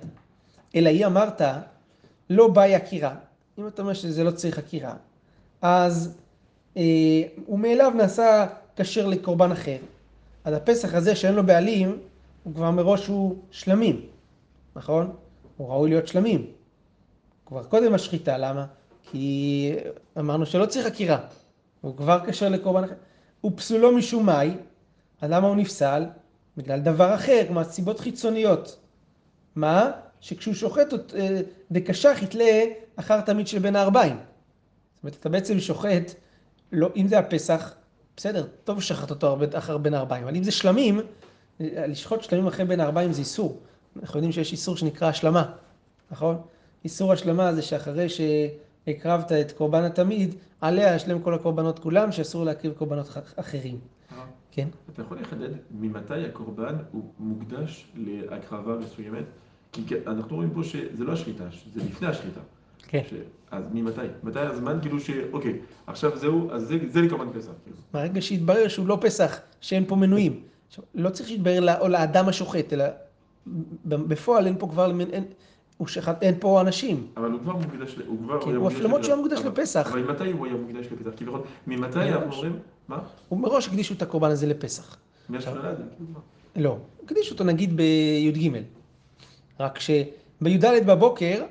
אלא 0.76 0.90
היא 0.90 1.06
אמרת, 1.06 1.42
לא 2.32 2.48
באי 2.48 2.76
עקירה. 2.76 3.15
אם 3.60 3.67
אתה 3.67 3.82
אומר 3.82 3.94
שזה 3.94 4.24
לא 4.24 4.32
צריך 4.32 4.58
עקירה, 4.58 4.94
אז 5.62 6.17
אה, 6.78 7.22
הוא 7.46 7.60
מאליו 7.60 7.91
נעשה 7.96 8.48
כשר 8.76 9.08
לקורבן 9.08 9.52
אחר. 9.52 9.78
אז 10.44 10.54
הפסח 10.54 10.94
הזה 10.94 11.15
שאין 11.15 11.36
לו 11.36 11.46
בעלים, 11.46 12.00
הוא 12.44 12.56
כבר 12.56 12.72
מראש 12.72 13.08
הוא 13.08 13.36
שלמים, 13.52 14.02
נכון? 14.76 15.15
הוא 15.58 15.70
ראוי 15.70 15.89
להיות 15.89 16.08
שלמים. 16.08 16.46
כבר 17.46 17.63
קודם 17.63 17.94
השחיטה, 17.94 18.38
למה? 18.38 18.65
כי 19.04 19.76
אמרנו 20.20 20.46
שלא 20.46 20.65
צריך 20.65 20.86
עקירה. 20.86 21.20
הוא 21.82 21.98
כבר 21.98 22.20
כשר 22.28 22.50
לקורבן 22.50 22.84
אחר. 22.84 22.94
הוא 23.41 23.52
פסולו 23.56 23.91
משום 23.91 24.26
מאי, 24.26 24.52
אז 25.22 25.32
למה 25.32 25.48
הוא 25.48 25.56
נפסל? 25.56 26.06
בגלל 26.58 26.80
דבר 26.80 27.15
אחר, 27.15 27.41
כלומר 27.46 27.63
סיבות 27.63 28.00
חיצוניות. 28.00 28.80
מה? 29.56 29.91
שכשהוא 30.22 30.54
שוחט 30.54 30.94
אה, 31.16 31.42
דקשח 31.72 32.18
יתלה 32.22 32.64
אחר 32.96 33.22
תמיד 33.22 33.48
של 33.48 33.60
בין 33.60 33.76
הארבעים. 33.76 34.16
זאת 34.16 35.04
אומרת, 35.04 35.16
אתה 35.20 35.30
בעצם 35.30 35.60
שוחט, 35.60 36.12
לא, 36.72 36.90
אם 36.96 37.08
זה 37.08 37.20
הפסח, 37.20 37.74
בסדר, 38.18 38.48
טוב 38.64 38.78
לשחט 38.78 39.10
אותו 39.10 39.38
אחר 39.54 39.78
בין 39.78 39.94
הארבעים, 39.94 40.24
אבל 40.24 40.36
אם 40.36 40.44
זה 40.44 40.52
שלמים, 40.52 41.00
לשחוט 41.60 42.22
שלמים 42.24 42.48
אחרי 42.48 42.66
בין 42.66 42.80
הארבעים 42.80 43.14
זה 43.14 43.20
איסור. 43.20 43.60
אנחנו 44.02 44.18
יודעים 44.18 44.32
שיש 44.32 44.52
איסור 44.52 44.78
שנקרא 44.78 45.08
השלמה, 45.08 45.52
נכון? 46.12 46.42
איסור 46.84 47.14
השלמה 47.14 47.54
זה 47.54 47.62
שאחרי 47.62 48.08
שהקרבת 48.10 49.32
את 49.32 49.52
קורבן 49.52 49.84
התמיד, 49.84 50.36
עליה 50.62 50.96
השלם 50.96 51.22
כל 51.22 51.34
הקורבנות 51.34 51.80
כולם, 51.80 52.12
שאסור 52.12 52.46
להקריב 52.46 52.74
קורבנות 52.74 53.18
אחרים. 53.36 53.80
כן? 54.52 54.68
אתה 54.94 55.02
יכול 55.02 55.20
לחדד 55.20 55.50
ממתי 55.72 56.26
הקורבן 56.26 56.76
הוא 56.92 57.04
מוקדש 57.20 57.92
להקרבה 57.96 58.76
מסוימת? 58.76 59.26
כי 59.72 59.84
אנחנו 60.08 60.36
רואים 60.36 60.50
פה 60.54 60.64
שזה 60.64 61.04
לא 61.04 61.12
השחיטה, 61.12 61.44
זה 61.74 61.82
לפני 61.90 62.08
השחיטה. 62.08 62.40
כן. 62.88 63.02
ש... 63.10 63.14
אז 63.52 63.64
ממתי? 63.74 64.02
מתי 64.24 64.40
הזמן 64.40 64.78
כאילו 64.82 65.00
ש... 65.00 65.10
אוקיי, 65.32 65.60
עכשיו 65.88 66.18
זהו, 66.18 66.52
אז 66.52 66.68
זה, 66.68 66.78
זה 66.90 67.02
לקורבן 67.02 67.40
פסח. 67.40 67.52
כאילו. 67.64 67.78
מהרגע 67.94 68.22
שהתברר 68.22 68.68
שהוא 68.68 68.88
לא 68.88 68.98
פסח, 69.02 69.40
שאין 69.62 69.86
פה 69.88 69.96
מנויים. 69.96 70.42
עכשיו, 70.68 70.84
לא 70.96 71.10
צריך 71.10 71.32
להתברר 71.32 71.60
לא, 71.60 71.90
לאדם 71.90 72.28
השוחט, 72.28 72.74
אלא 72.74 72.86
בפועל 73.86 74.46
אין 74.46 74.56
פה 74.60 74.68
כבר, 74.68 74.92
אין, 75.12 75.24
הוא 75.78 75.88
שחט, 75.88 76.24
אין 76.24 76.36
פה 76.40 76.62
אנשים. 76.62 77.08
אבל 77.18 77.32
הוא 77.32 77.40
כבר 77.40 77.56
מוקדש, 77.56 77.96
הוא 78.08 78.18
כבר 78.24 78.42
כן, 78.42 78.56
הוא 78.56 78.72
למרות 78.82 79.04
שהוא 79.04 79.16
מוקדש 79.16 79.40
לפסח. 79.40 79.90
אבל 79.92 80.12
מתי 80.12 80.32
הוא 80.32 80.46
היה 80.46 80.56
מוקדש 80.56 80.86
לפסח? 80.86 81.10
כביכול, 81.18 81.42
ממתי 81.68 82.00
אנחנו 82.00 82.34
אומרים, 82.34 82.60
מה? 82.88 83.00
הוא 83.30 83.40
מראש 83.40 83.68
הקדישו 83.68 83.94
את 83.94 84.02
הקורבן 84.02 84.32
הזה 84.32 84.48
לפסח. 84.48 84.98
מהשחלה 85.30 85.76
זה 85.76 85.84
כאילו 85.96 86.10
לא, 86.56 86.78
הקדישו 87.04 87.34
אותו 87.34 87.44
נגיד 87.44 87.78
בי"ג. 87.78 88.62
רק 89.62 89.80
שבי"ד 89.80 90.65
בבוקר, 90.88 91.43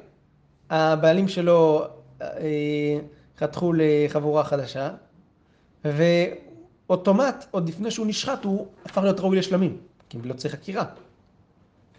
הבעלים 0.71 1.29
שלו 1.29 1.85
אה, 2.23 2.99
חתכו 3.39 3.73
לחבורה 3.77 4.45
חדשה, 4.45 4.91
ואוטומט, 5.85 7.47
עוד 7.51 7.69
לפני 7.69 7.91
שהוא 7.91 8.07
נשחט, 8.07 8.45
הוא 8.45 8.67
הפך 8.85 9.03
להיות 9.03 9.21
ראוי 9.21 9.39
לשלמים, 9.39 9.77
כי 10.09 10.19
לא 10.25 10.35
צריך 10.35 10.55
עקירה. 10.55 10.85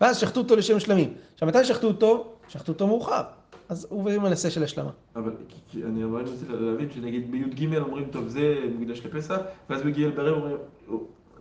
ואז 0.01 0.17
שחטו 0.17 0.39
אותו 0.39 0.55
לשם 0.55 0.79
שלמים. 0.79 1.13
עכשיו, 1.33 1.47
מתי 1.47 1.65
שחטו 1.65 1.87
אותו? 1.87 2.33
שחטו 2.47 2.71
אותו 2.71 2.87
מאוחר. 2.87 3.21
אז 3.69 3.87
הוא 3.89 3.99
עוברים 3.99 4.25
על 4.25 4.35
של 4.35 4.63
השלמה. 4.63 4.89
אבל 5.15 5.31
אני 5.75 6.03
רק 6.03 6.27
רוצה 6.27 6.45
להבין 6.49 6.89
שנגיד 6.91 7.31
בי"ג 7.31 7.77
אומרים, 7.77 8.05
טוב, 8.11 8.27
זה 8.27 8.55
מוקדש 8.79 9.05
לפסח, 9.05 9.37
ואז 9.69 9.81
בגיל 9.81 10.09
ברב 10.09 10.33
אומרים, 10.33 10.57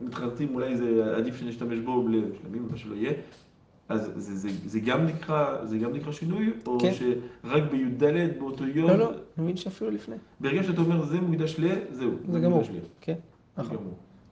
מתחרטים, 0.01 0.55
אולי 0.55 0.77
זה 0.77 1.17
עדיף 1.17 1.37
שנשתמש 1.37 1.79
בו 1.79 2.09
לשלמים, 2.09 2.69
מה 2.71 2.77
שלא 2.77 2.95
יהיה. 2.95 3.13
אז 3.91 4.11
זה, 4.17 4.37
זה, 4.37 4.49
זה, 4.67 4.81
גם 4.81 5.07
נקרא, 5.07 5.65
זה 5.65 5.79
גם 5.79 5.93
נקרא 5.93 6.13
שינוי, 6.13 6.53
או 6.67 6.79
כן. 6.81 6.93
שרק 6.95 7.63
בי"ד 7.71 8.05
באותו 8.39 8.67
יום? 8.67 8.91
לא, 8.91 8.99
לא, 8.99 9.09
אני 9.09 9.45
מבין 9.45 9.57
שאפילו 9.57 9.91
לפני. 9.91 10.17
ברגע 10.41 10.63
שאתה 10.63 10.81
אומר 10.81 11.05
זה 11.05 11.21
מוקדש 11.21 11.57
ל, 11.59 11.69
זהו. 11.93 12.11
זה 12.33 12.41
גמור, 12.41 12.63
כן, 13.01 13.15
נכון. 13.57 13.77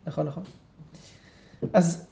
נכון, 0.06 0.26
נכון. 0.26 0.42
אז, 1.72 2.06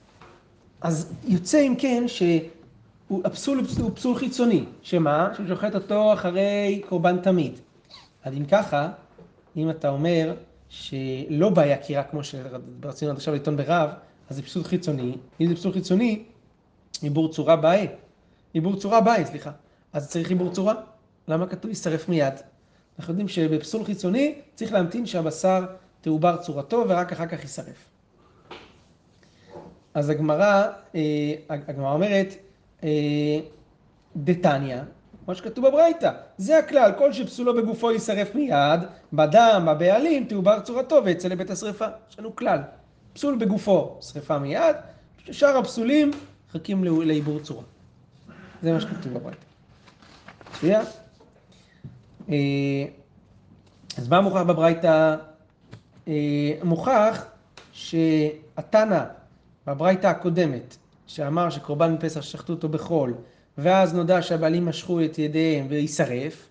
אז 0.80 1.12
יוצא 1.24 1.60
אם 1.66 1.74
כן 1.78 2.04
שהפסול 2.06 3.58
הוא 3.78 3.90
פסול 3.94 4.14
חיצוני, 4.14 4.64
שמה? 4.82 5.30
שהוא 5.34 5.46
שוחט 5.48 5.74
אותו 5.74 6.12
אחרי 6.12 6.82
קורבן 6.88 7.18
תמיד. 7.22 7.52
אז 8.24 8.34
אם 8.34 8.44
ככה, 8.44 8.88
אם 9.56 9.70
אתה 9.70 9.88
אומר 9.88 10.34
שלא 10.68 11.50
בעיה 11.50 11.76
קירה 11.76 12.02
כמו 12.02 12.20
שרצינו 12.24 13.10
עד 13.10 13.16
עכשיו 13.16 13.34
לטעון 13.34 13.56
ברב, 13.56 13.90
אז 14.30 14.36
זה 14.36 14.42
פסול 14.42 14.64
חיצוני. 14.64 15.16
אם 15.40 15.48
זה 15.48 15.54
פסול 15.54 15.72
חיצוני, 15.72 16.24
עיבור 17.02 17.32
צורה 17.32 17.56
באי. 17.56 17.86
עיבור 18.52 18.76
צורה 18.76 19.00
באי, 19.00 19.24
סליחה. 19.24 19.50
אז 19.92 20.10
צריך 20.10 20.28
עיבור 20.28 20.50
צורה. 20.52 20.74
למה 21.28 21.46
כתוב 21.46 21.68
יישרף 21.68 22.08
מיד? 22.08 22.34
אנחנו 22.98 23.12
יודעים 23.12 23.28
שבפסול 23.28 23.84
חיצוני 23.84 24.34
צריך 24.54 24.72
להמתין 24.72 25.06
שהבשר 25.06 25.66
תעובר 26.00 26.36
צורתו 26.36 26.84
ורק 26.88 27.12
אחר 27.12 27.26
כך 27.26 27.42
יישרף. 27.42 27.88
אז 29.94 30.10
הגמרא, 30.10 30.66
אה, 30.94 31.34
הגמרא 31.48 31.92
אומרת, 31.92 32.34
אה, 32.84 33.38
דתניא, 34.16 34.78
כמו 35.24 35.34
שכתוב 35.34 35.68
בברייתא, 35.68 36.10
זה 36.38 36.58
הכלל, 36.58 36.92
כל 36.98 37.12
שפסולו 37.12 37.54
בגופו 37.56 37.92
יישרף 37.92 38.34
מיד, 38.34 38.80
בדם, 39.12 39.68
בבעלים, 39.68 40.24
תעובר 40.24 40.60
צורתו 40.60 41.04
ויצא 41.04 41.28
לבית 41.28 41.50
השרפה. 41.50 41.86
יש 42.10 42.18
לנו 42.18 42.36
כלל, 42.36 42.58
פסול 43.12 43.36
בגופו, 43.36 43.98
שרפה 44.00 44.38
מיד, 44.38 44.76
שאר 45.30 45.56
הפסולים 45.56 46.10
מחכים 46.48 46.84
לעיבור 46.84 47.40
צורה. 47.40 47.64
זה 48.62 48.72
מה 48.72 48.80
שכתוב 48.80 49.14
בברייתא. 49.14 49.42
מצוין. 50.50 50.82
אה, 52.28 52.84
אז 53.98 54.08
מה 54.08 54.20
מוכח 54.20 54.40
בברייתא? 54.40 55.16
אה, 56.08 56.52
מוכח 56.64 57.24
שהתנא 57.72 59.04
בברייתא 59.66 60.06
הקודמת, 60.06 60.76
שאמר 61.06 61.50
שקורבן 61.50 61.92
מפסח 61.92 62.20
שחטו 62.20 62.52
אותו 62.52 62.68
בחול, 62.68 63.14
ואז 63.58 63.94
נודע 63.94 64.22
שהבעלים 64.22 64.66
משכו 64.66 65.04
את 65.04 65.18
ידיהם 65.18 65.66
ויישרף, 65.68 66.48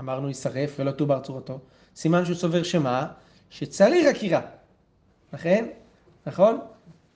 אמרנו 0.00 0.28
יישרף 0.28 0.76
ולא 0.78 0.90
תובר 0.90 1.20
צורתו, 1.20 1.58
סימן 1.96 2.24
שהוא 2.24 2.36
סובר 2.36 2.62
שמה? 2.62 3.06
שצריך 3.50 4.06
עקירה. 4.06 4.40
לכן, 5.32 5.66
נכון? 6.26 6.58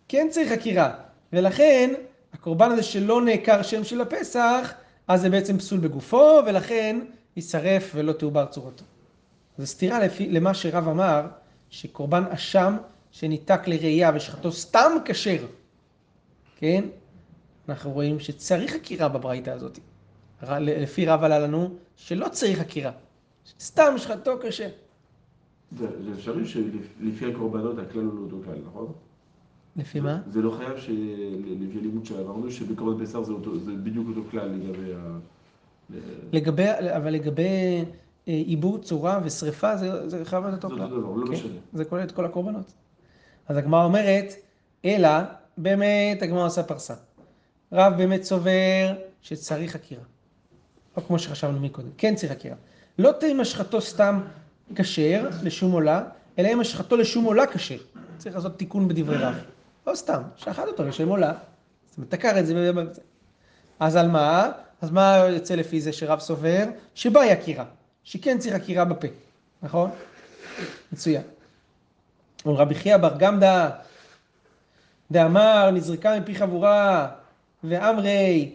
כן 0.08 0.28
צריך 0.30 0.52
עקירה. 0.52 0.92
ולכן 1.32 1.94
הקורבן 2.40 2.70
הזה 2.70 2.83
שלא 2.83 3.22
נעקר 3.22 3.62
שם 3.62 3.85
של 3.85 4.00
הפסח, 4.00 4.72
אז 5.09 5.20
זה 5.20 5.31
בעצם 5.31 5.59
פסול 5.59 5.81
בגופו, 5.81 6.40
ולכן 6.46 7.00
יישרף 7.37 7.92
ולא 7.94 8.12
תעובר 8.12 8.46
צורתו. 8.46 8.85
זו 9.59 9.66
סתירה 9.66 9.98
לפי, 10.00 10.29
למה 10.29 10.55
שרב 10.55 10.88
אמר, 10.88 11.26
שקורבן 11.70 12.24
אשם 12.24 12.76
שניתק 13.11 13.61
לראייה 13.66 14.11
ושחטו 14.14 14.53
סתם 14.53 14.92
כשר, 15.05 15.46
כן? 16.57 16.85
אנחנו 17.68 17.90
רואים 17.90 18.20
שצריך 18.20 18.74
עקירה 18.74 19.09
בברייתא 19.09 19.50
הזאת. 19.50 19.79
לפי 20.61 21.07
רב 21.07 21.24
עלה 21.24 21.38
לנו 21.38 21.74
שלא 21.96 22.29
צריך 22.29 22.61
עקירה, 22.61 22.92
סתם 23.61 23.94
שחטו 23.98 24.33
כשר. 24.42 24.68
זה 25.79 25.87
אפשרי 26.14 26.46
שלפי 26.46 27.33
הקורבנות 27.33 27.79
הכלל 27.79 28.03
הוא 28.03 28.31
לא 28.31 28.37
אותו 28.37 28.50
נכון? 28.68 28.92
לפי 29.80 30.00
מה? 30.00 30.20
זה 30.30 30.42
לא 30.42 30.50
חייב 30.50 30.78
שלפי 30.78 31.78
הלימוד 31.78 32.06
שעברנו, 32.06 32.50
שבקרוב 32.50 33.02
בשר 33.02 33.22
זה, 33.22 33.32
אותו, 33.32 33.58
זה 33.58 33.72
בדיוק 33.72 34.08
אותו 34.08 34.20
כלל 34.30 34.48
לגבי 34.48 34.94
ה... 34.94 35.18
לגבי, 36.32 36.64
אבל 36.96 37.10
לגבי 37.10 37.84
אה, 38.28 38.32
עיבור 38.32 38.78
צורה 38.78 39.20
ושריפה, 39.24 39.76
זה, 39.76 40.08
זה 40.08 40.24
חייב 40.24 40.44
להיות 40.44 40.64
אותו 40.64 40.76
כלל. 40.76 40.88
זה 40.88 40.94
אותו 40.94 41.00
דבר, 41.00 41.14
לא 41.14 41.26
כן? 41.26 41.32
משנה. 41.32 41.52
זה 41.72 41.84
כולל 41.84 42.02
את 42.02 42.12
כל 42.12 42.24
הקורבנות. 42.24 42.72
אז 43.48 43.56
הגמרא 43.56 43.84
אומרת, 43.84 44.34
אלא, 44.84 45.08
באמת 45.58 46.22
הגמרא 46.22 46.46
עושה 46.46 46.62
פרסה. 46.62 46.94
רב 47.72 47.92
באמת 47.96 48.22
סובר 48.22 48.94
שצריך 49.22 49.72
חקירה. 49.72 50.02
לא 50.96 51.02
כמו 51.06 51.18
שחשבנו 51.18 51.60
מקודם, 51.60 51.88
כן 51.98 52.14
צריך 52.14 52.32
חקירה. 52.32 52.56
לא 52.98 53.12
תהיה 53.12 53.34
משחתו 53.34 53.80
סתם 53.80 54.20
כשר 54.74 55.28
לשום 55.42 55.72
עולה, 55.72 56.04
אלא 56.38 56.48
אם 56.52 56.60
משחתו 56.60 56.96
לשום 56.96 57.24
עולה 57.24 57.46
כשר. 57.46 57.78
צריך 58.18 58.34
לעשות 58.34 58.58
תיקון 58.58 58.88
בדברי 58.88 59.16
רב. 59.16 59.34
לא 59.86 59.94
סתם, 59.94 60.22
שחט 60.36 60.68
אותו 60.68 60.84
לשם 60.84 61.08
עולה. 61.08 61.32
זאת 61.88 61.96
אומרת, 61.96 62.10
תקר 62.10 62.38
את 62.38 62.46
זה. 62.46 62.54
אז 63.80 63.96
על 63.96 64.08
מה? 64.08 64.50
אז 64.82 64.90
מה 64.90 65.16
יוצא 65.28 65.54
לפי 65.54 65.80
זה 65.80 65.92
שרב 65.92 66.18
סובר? 66.18 66.64
שבאי 66.94 67.30
עקירה, 67.30 67.64
שכן 68.04 68.38
צריך 68.38 68.54
עקירה 68.54 68.84
בפה, 68.84 69.08
נכון? 69.62 69.90
מצוין. 70.92 71.22
רבי 72.46 72.74
חייא 72.74 72.96
בר 72.96 73.16
גמדא, 73.18 73.70
דאמר 75.10 75.70
נזרקה 75.70 76.20
מפי 76.20 76.34
חבורה, 76.34 77.08
ואמרי, 77.64 78.52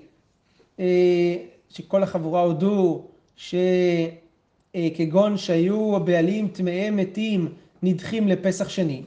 אה, 0.80 1.36
שכל 1.70 2.04
החבורה 2.04 2.42
הודו, 2.42 3.08
שכגון 3.36 5.38
שהיו 5.38 5.96
הבעלים 5.96 6.48
טמאי 6.48 6.90
מתים 6.90 7.54
נדחים 7.84 8.28
לפסח 8.28 8.70
שני, 8.70 9.04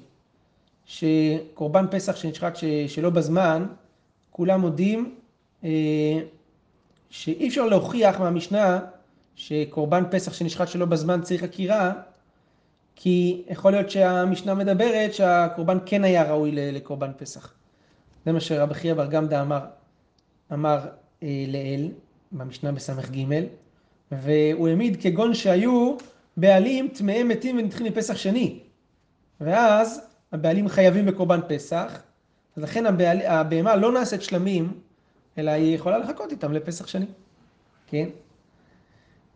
שקורבן 0.88 1.84
פסח 1.90 2.16
שנשחט 2.16 2.58
שלא 2.88 3.10
בזמן, 3.10 3.66
כולם 4.30 4.60
מודים 4.60 5.14
אה, 5.64 6.20
שאי 7.10 7.48
אפשר 7.48 7.66
להוכיח 7.66 8.20
מהמשנה 8.20 8.80
שקורבן 9.34 10.04
פסח 10.10 10.32
שנשחט 10.32 10.68
שלא 10.68 10.86
בזמן 10.86 11.20
צריך 11.22 11.42
עקירה, 11.42 11.92
כי 12.96 13.42
יכול 13.48 13.72
להיות 13.72 13.90
שהמשנה 13.90 14.54
מדברת 14.54 15.14
שהקורבן 15.14 15.78
כן 15.86 16.04
היה 16.04 16.30
ראוי 16.32 16.52
לקורבן 16.52 17.10
פסח. 17.16 17.52
זה 18.24 18.32
מה 18.32 18.40
שרבי 18.40 18.74
חייא 18.74 18.94
בר 18.94 19.06
גמדא 19.06 19.42
אמר, 19.42 19.60
אמר 20.52 20.86
אה, 21.22 21.44
לאל, 21.48 21.88
במשנה 22.32 22.72
בס"ג, 22.72 23.24
והוא 24.12 24.68
העמיד 24.68 25.02
כגון 25.02 25.34
שהיו 25.34 25.96
בעלים 26.36 26.88
טמאי 26.88 27.22
מתים 27.22 27.58
ונדחים 27.58 27.86
לפסח 27.86 28.16
שני. 28.16 28.60
ואז 29.40 30.08
הבעלים 30.32 30.68
חייבים 30.68 31.06
בקורבן 31.06 31.40
פסח, 31.48 32.02
אז 32.56 32.62
לכן 32.62 32.86
הבעל, 32.86 33.20
הבהמה 33.22 33.76
לא 33.76 33.92
נעשית 33.92 34.22
שלמים, 34.22 34.80
אלא 35.38 35.50
היא 35.50 35.74
יכולה 35.74 35.98
לחכות 35.98 36.32
איתם 36.32 36.52
לפסח 36.52 36.86
שני, 36.86 37.06
כן? 37.86 38.08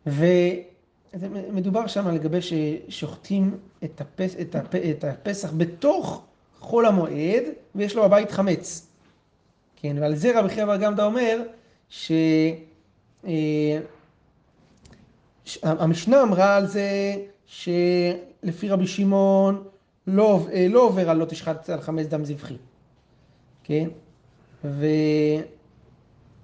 ומדובר 0.06 1.86
שם 1.86 2.08
לגבי 2.08 2.38
ששוחטים 2.42 3.58
את, 3.84 4.00
הפס, 4.00 4.36
את, 4.40 4.54
הפ, 4.54 4.74
את 4.74 5.04
הפסח 5.04 5.52
בתוך 5.56 6.24
חול 6.58 6.86
המועד, 6.86 7.42
ויש 7.74 7.96
לו 7.96 8.02
בבית 8.02 8.30
חמץ. 8.30 8.88
כן, 9.76 9.96
ועל 10.00 10.14
זה 10.14 10.38
רבי 10.38 10.48
חייא 10.48 10.64
בר 10.64 10.76
גמדא 10.76 11.04
אומר, 11.04 11.42
ש... 11.88 12.12
אה, 13.26 13.78
המשנה 15.62 16.22
אמרה 16.22 16.56
על 16.56 16.66
זה 16.66 17.16
שלפי 17.46 18.68
רבי 18.68 18.86
שמעון 18.86 19.64
לא, 20.06 20.46
אה, 20.52 20.66
לא 20.70 20.80
עובר 20.82 21.10
על 21.10 21.16
לא 21.16 21.24
תשחט 21.24 21.70
על 21.70 21.80
חמץ 21.80 22.06
דם 22.06 22.24
זבחי, 22.24 22.56
כן? 23.64 23.88
ו... 24.64 24.86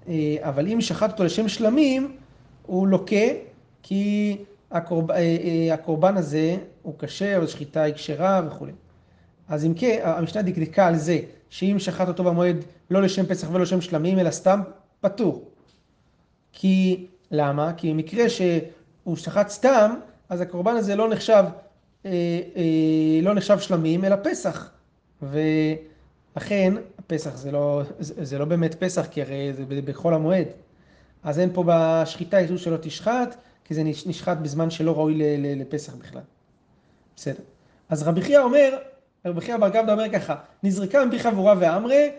אה, 0.08 0.36
אבל 0.40 0.68
אם 0.68 0.80
שחט 0.80 1.12
אותו 1.12 1.24
לשם 1.24 1.48
שלמים, 1.48 2.16
הוא 2.66 2.88
לוקה, 2.88 3.26
כי 3.82 4.36
הקורב... 4.70 5.10
אה, 5.10 5.74
הקורבן 5.74 6.16
הזה 6.16 6.56
הוא 6.82 6.94
כשר, 6.98 7.40
השחיטה 7.44 7.82
היא 7.82 7.94
כשרה 7.94 8.42
וכולי. 8.46 8.72
אז 9.48 9.64
אם 9.64 9.74
כן, 9.74 10.00
המשנה 10.02 10.42
דקדקה 10.42 10.86
על 10.86 10.96
זה, 10.96 11.18
שאם 11.50 11.76
שחט 11.78 12.08
אותו 12.08 12.24
במועד 12.24 12.56
לא 12.90 13.02
לשם 13.02 13.26
פסח 13.26 13.48
ולא 13.50 13.60
לשם 13.60 13.80
שלמים, 13.80 14.18
אלא 14.18 14.30
סתם, 14.30 14.60
פטור. 15.00 15.48
כי, 16.52 17.06
למה? 17.30 17.72
כי 17.76 17.92
במקרה 17.92 18.28
שהוא 18.28 19.16
שחט 19.16 19.48
סתם, 19.48 19.94
אז 20.28 20.40
הקורבן 20.40 20.76
הזה 20.76 20.96
לא 20.96 21.08
נחשב 21.08 21.44
לא 23.22 23.34
נחשב 23.34 23.58
שלמים, 23.58 24.04
אלא 24.04 24.16
פסח. 24.22 24.70
ולכן, 25.22 26.74
פסח 27.06 27.36
זה 27.36 27.50
לא, 27.50 27.82
זה, 27.98 28.24
זה 28.24 28.38
לא 28.38 28.44
באמת 28.44 28.74
פסח, 28.74 29.06
כי 29.10 29.22
הרי 29.22 29.52
זה 29.54 29.64
בחול 29.84 30.14
המועד. 30.14 30.46
אז 31.22 31.38
אין 31.38 31.50
פה 31.52 31.64
בשחיטה 31.66 32.38
איסור 32.38 32.56
שלא 32.56 32.76
תשחט, 32.76 33.36
כי 33.64 33.74
זה 33.74 33.82
נשחט 33.82 34.38
בזמן 34.42 34.70
שלא 34.70 34.92
ראוי 34.96 35.18
לפסח 35.56 35.94
בכלל. 35.94 36.22
בסדר. 37.16 37.42
אז 37.88 38.02
רבי 38.02 38.22
חייא 38.22 38.40
אומר, 38.40 38.78
רבי 39.26 39.40
חייא 39.40 39.56
בר 39.56 39.68
גבדא 39.68 39.92
אומר 39.92 40.12
ככה, 40.12 40.34
נזרקה 40.62 41.04
מפי 41.04 41.18
חבורה 41.18 41.54
ואמרי, 41.60 42.10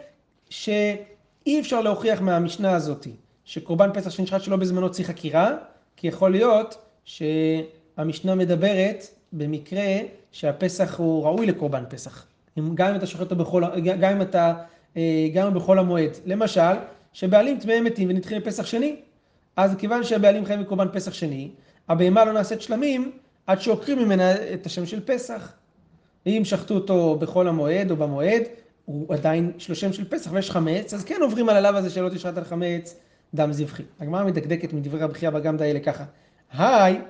שאי 0.49 1.59
אפשר 1.59 1.81
להוכיח 1.81 2.21
מהמשנה 2.21 2.75
הזאתי, 2.75 3.11
שקורבן 3.45 3.89
פסח 3.93 4.09
שנשחט 4.09 4.41
שלא 4.41 4.57
בזמנו 4.57 4.91
צריך 4.91 5.07
חקירה, 5.07 5.57
כי 5.95 6.07
יכול 6.07 6.31
להיות 6.31 6.85
שהמשנה 7.03 8.35
מדברת 8.35 9.07
במקרה 9.33 9.83
שהפסח 10.31 10.95
הוא 10.97 11.23
ראוי 11.23 11.45
לקורבן 11.45 11.83
פסח. 11.89 12.25
גם 12.73 12.89
אם 12.89 12.95
אתה 12.95 13.05
שוחט 13.05 13.21
אותו 13.21 13.35
בכל, 13.35 13.63
גם 13.83 14.11
אם 14.11 14.21
אתה, 14.21 14.53
אה, 14.97 15.27
גם 15.33 15.53
בחול 15.53 15.79
המועד. 15.79 16.11
למשל, 16.25 16.61
שבעלים 17.13 17.59
טמאי 17.59 17.81
מתים 17.81 18.09
ונדחים 18.09 18.37
לפסח 18.37 18.65
שני, 18.65 18.95
אז 19.55 19.75
כיוון 19.75 20.03
שהבעלים 20.03 20.45
חיים 20.45 20.61
בקורבן 20.61 20.87
פסח 20.93 21.13
שני, 21.13 21.49
הבהמה 21.89 22.25
לא 22.25 22.33
נעשית 22.33 22.61
שלמים 22.61 23.11
עד 23.47 23.61
שעוקרים 23.61 23.99
ממנה 23.99 24.33
את 24.53 24.65
השם 24.65 24.85
של 24.85 24.99
פסח. 25.05 25.53
ואם 26.25 26.41
שחטו 26.45 26.73
אותו 26.73 27.17
בחול 27.19 27.47
המועד 27.47 27.91
או 27.91 27.95
במועד, 27.95 28.43
הוא 28.85 29.13
עדיין 29.13 29.51
יש 29.57 29.69
לו 29.69 29.75
שם 29.75 29.93
של 29.93 30.09
פסח 30.09 30.31
ויש 30.33 30.51
חמץ, 30.51 30.93
אז 30.93 31.03
כן 31.03 31.17
עוברים 31.21 31.49
על 31.49 31.55
הלאו 31.55 31.77
הזה 31.77 31.89
שלא 31.89 32.09
תשחט 32.09 32.37
על 32.37 32.43
חמץ 32.43 32.95
דם 33.33 33.51
זבחי. 33.51 33.83
הגמרא 33.99 34.23
מדקדקת 34.23 34.73
מדברי 34.73 34.99
רבי 34.99 35.13
חייא 35.13 35.29
בגמדא 35.29 35.65
האלה 35.65 35.79
ככה. 35.79 36.03
היי, 36.53 37.01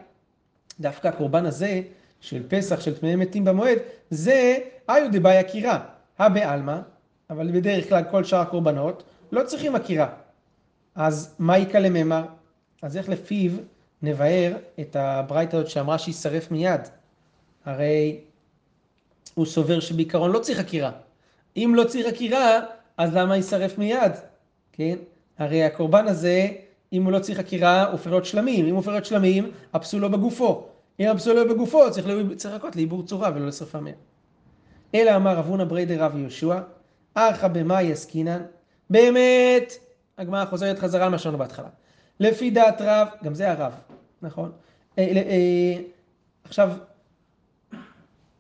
דווקא 0.80 1.08
הקורבן 1.08 1.46
הזה 1.46 1.82
של 2.22 2.44
פסח, 2.48 2.82
של 2.82 2.98
טמאי 2.98 3.16
מתים 3.16 3.46
במועד, 3.46 3.78
זה 4.10 4.58
איו 4.90 5.12
דבאי 5.12 5.38
עקירה, 5.38 5.80
הבעלמא, 6.20 6.80
אבל 7.30 7.52
בדרך 7.52 7.90
כלל 7.90 8.04
כל 8.12 8.24
שאר 8.24 8.40
הקורבנות 8.40 9.04
לא 9.32 9.44
צריכים 9.44 9.76
עקירה. 9.76 10.08
אז 10.96 11.36
מה 11.40 11.58
יקא 11.58 11.78
לממר? 11.78 12.26
אז 12.82 12.98
איך 12.98 13.10
לפיו 13.10 13.52
נבהר 14.02 14.54
את 14.80 14.96
הברייתא 14.96 15.56
הזאת 15.56 15.70
שאמרה 15.70 15.98
שישרף 15.98 16.52
מיד? 16.52 16.82
הרי 17.66 18.20
הוא 19.34 19.46
סובר 19.46 19.80
שבעיקרון 19.80 20.32
לא 20.32 20.40
צריך 20.40 20.60
עקירה. 20.60 20.92
אם 21.58 21.74
לא 21.76 21.84
צריך 21.84 22.08
עקירה, 22.08 22.60
אז 22.98 23.16
למה 23.16 23.36
יישרף 23.36 23.78
מיד? 23.78 24.12
כן? 24.72 24.96
הרי 25.38 25.64
הקורבן 25.64 26.08
הזה, 26.08 26.48
אם 26.94 27.04
הוא 27.04 27.12
לא 27.12 27.20
צריך 27.20 27.40
עקירה, 27.40 27.84
הוא 27.84 27.92
הופך 27.92 28.26
שלמים. 28.26 28.66
אם 28.66 28.76
הוא 28.76 28.84
הופך 28.86 29.06
שלמים, 29.06 29.52
הפסול 29.74 30.02
לא 30.02 30.08
בגופו. 30.08 30.69
אם 31.00 31.08
הפסול 31.08 31.36
לא 31.36 31.54
בגופו, 31.54 31.92
צריך, 31.92 32.08
לחכות 32.46 32.76
לעיבור 32.76 33.04
צורה 33.04 33.32
ולא 33.36 33.48
לשרפה 33.48 33.80
מהם. 33.80 33.96
אלא 34.96 35.16
אמר 35.16 35.38
רב 35.38 35.48
הונא 35.48 35.64
בריידי 35.64 35.98
רב 35.98 36.18
יהושע, 36.18 36.60
ארכא 37.18 37.48
במאי 37.48 37.92
עסקינן, 37.92 38.42
באמת, 38.90 39.74
הגמרא 40.18 40.46
חוזרת 40.46 40.80
חזרה 40.80 41.06
על 41.06 41.12
מה 41.12 41.18
שאמרנו 41.18 41.38
בהתחלה. 41.38 41.68
לפי 42.20 42.50
דעת 42.52 42.82
רב, 42.82 43.08
גם 43.24 43.36
זה 43.36 43.52
הרב, 43.52 43.74
נכון? 44.22 44.52
אה, 44.98 45.04
אה, 45.04 45.82
עכשיו, 46.44 46.72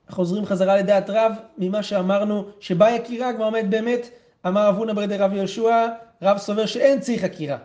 חוזרים 0.09 0.45
חזרה 0.45 0.77
לדעת 0.77 1.09
רב, 1.09 1.31
ממה 1.57 1.83
שאמרנו, 1.83 2.45
שבא 2.59 2.89
יקירה, 2.89 3.33
כבר 3.33 3.45
עומד 3.45 3.65
באמת, 3.69 4.09
אמר 4.47 4.67
רב 4.67 4.75
הונא 4.75 4.93
בריידי 4.93 5.17
רב 5.17 5.33
יהושע, 5.33 5.87
רב 6.21 6.37
סובר 6.37 6.65
שאין 6.65 6.99
צריך 6.99 7.23
עקירה, 7.23 7.57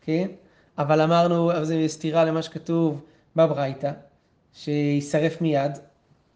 כן? 0.00 0.26
אבל 0.78 1.00
אמרנו, 1.00 1.52
אבל 1.52 1.64
זה 1.64 1.84
סתירה 1.86 2.24
למה 2.24 2.42
שכתוב 2.42 3.00
בברייתא. 3.36 3.90
שישרף 4.56 5.40
מיד, 5.40 5.72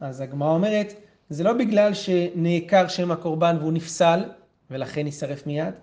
אז 0.00 0.20
הגמרא 0.20 0.50
אומרת, 0.50 0.92
זה 1.30 1.44
לא 1.44 1.52
בגלל 1.52 1.94
שנעקר 1.94 2.88
שם 2.88 3.10
הקורבן 3.10 3.56
והוא 3.60 3.72
נפסל, 3.72 4.24
ולכן 4.70 5.06
יישרף 5.06 5.46
מיד, 5.46 5.74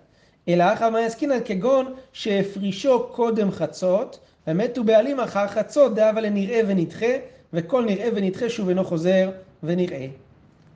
אלא 0.48 0.72
אחר 0.72 0.90
מה 0.90 1.02
יסקינן 1.02 1.38
כגון 1.44 1.94
שהפרישו 2.12 3.08
קודם 3.12 3.50
חצות, 3.50 4.20
ומתו 4.46 4.84
בעלים 4.84 5.20
אחר 5.20 5.46
חצות, 5.46 5.94
דאבה 5.94 6.20
לנראה 6.20 6.60
ונדחה, 6.66 7.06
וכל 7.52 7.84
נראה 7.84 8.08
ונדחה 8.14 8.48
שוב 8.48 8.68
אינו 8.68 8.84
חוזר 8.84 9.30
ונראה. 9.62 10.06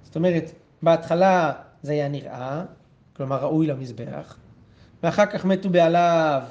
זאת 0.03 0.17
אומרת, 0.17 0.53
בהתחלה 0.83 1.53
זה 1.83 1.93
היה 1.93 2.09
נראה, 2.09 2.65
כלומר 3.17 3.37
ראוי 3.37 3.67
למזבח, 3.67 4.37
ואחר 5.03 5.27
כך 5.27 5.45
מתו 5.45 5.71
בעליו 5.71 6.43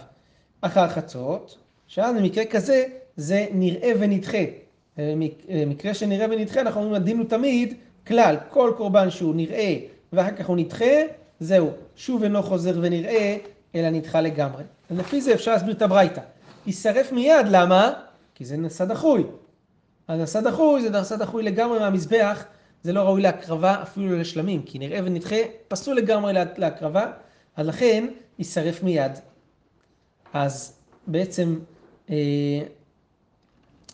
אחר 0.62 0.90
חצות, 0.90 1.58
שאז 1.88 2.16
במקרה 2.16 2.46
כזה 2.46 2.84
זה 3.16 3.48
נראה 3.52 3.92
ונדחה. 4.00 4.61
אה, 5.00 5.14
אה, 5.50 5.64
מקרה 5.68 5.94
שנראה 5.94 6.26
ונדחה, 6.30 6.62
אנחנו 6.62 6.82
אומרים 6.82 7.02
הדין 7.02 7.18
הוא 7.18 7.26
תמיד 7.30 7.74
כלל, 8.08 8.36
כל 8.50 8.74
קורבן 8.78 9.10
שהוא 9.10 9.36
נראה 9.36 9.78
ואחר 10.14 10.32
כך 10.36 10.46
הוא 10.46 10.58
נדחה, 10.58 10.96
זהו, 11.40 11.70
שוב 11.96 12.24
אינו 12.24 12.44
חוזר 12.44 12.80
ונראה, 12.82 13.38
אלא 13.76 13.90
נדחה 13.90 14.22
לגמרי. 14.22 14.64
לפי 14.92 15.22
זה 15.22 15.34
אפשר 15.34 15.52
להסביר 15.52 15.74
את 15.74 15.82
הברייתא. 15.82 16.22
יישרף 16.66 17.12
מיד, 17.12 17.46
למה? 17.50 17.94
כי 18.36 18.46
זה 18.46 18.58
נשא 18.58 18.86
דחוי. 18.86 19.24
אז 20.08 20.20
נשא 20.20 20.42
דחוי 20.42 20.82
זה 20.82 21.02
נשא 21.02 21.16
דחוי 21.16 21.44
לגמרי 21.44 21.80
מהמזבח, 21.80 22.46
זה 22.84 22.94
לא 22.94 23.00
ראוי 23.02 23.22
להקרבה 23.22 23.82
אפילו 23.82 24.18
לשלמים, 24.18 24.64
כי 24.64 24.80
נראה 24.80 25.00
ונדחה 25.04 25.36
פסול 25.68 25.98
לגמרי 25.98 26.34
להקרבה, 26.58 27.12
אז 27.56 27.68
לכן 27.68 28.08
יישרף 28.40 28.84
מיד. 28.84 29.12
אז 30.34 30.74
בעצם 31.08 31.60
אה, 32.10 32.16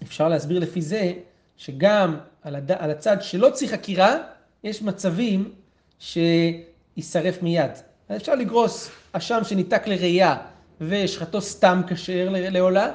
אפשר 0.04 0.30
להסביר 0.30 0.60
לפי 0.60 0.82
זה 0.82 1.14
שגם 1.58 2.18
על, 2.42 2.56
הד... 2.56 2.72
על 2.72 2.92
הצד 2.92 3.18
שלא 3.22 3.50
צריך 3.50 3.74
עקירה, 3.74 4.18
יש 4.64 4.82
מצבים 4.82 5.52
שיישרף 6.00 7.42
מיד. 7.42 7.72
אפשר 8.16 8.36
לגרוס 8.36 8.90
אשם 9.12 9.44
שניתק 9.44 9.88
לראייה 9.88 10.38
ושחטו 10.82 11.42
סתם 11.42 11.82
כשר 11.88 12.28
לעולה, 12.32 12.92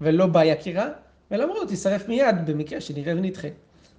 ולא 0.00 0.26
בעיה 0.26 0.56
קירה, 0.56 0.88
ולמרות 1.30 1.70
יישרף 1.70 2.08
מיד 2.08 2.36
במקרה 2.46 2.80
שנראה 2.80 3.12
ונדחה. 3.16 3.48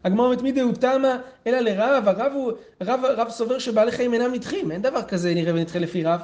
הגמרא 0.04 0.26
אומרת 0.26 0.41
מי 0.41 0.52
דהו 0.52 0.72
תמא 0.72 1.15
אלא 1.48 1.60
לרב, 1.60 2.08
הרב 2.08 2.32
הוא, 2.36 2.52
רב, 2.82 3.00
רב 3.06 3.30
סובר 3.30 3.60
שבעלי 3.60 3.91
חיים 3.91 4.13
אינם 4.13 4.34
נדחים, 4.34 4.72
אין 4.72 4.82
דבר 4.82 5.02
כזה 5.04 5.34
נראה 5.34 5.54
ונדחה 5.54 5.80
לפי 5.80 6.04
רב. 6.04 6.22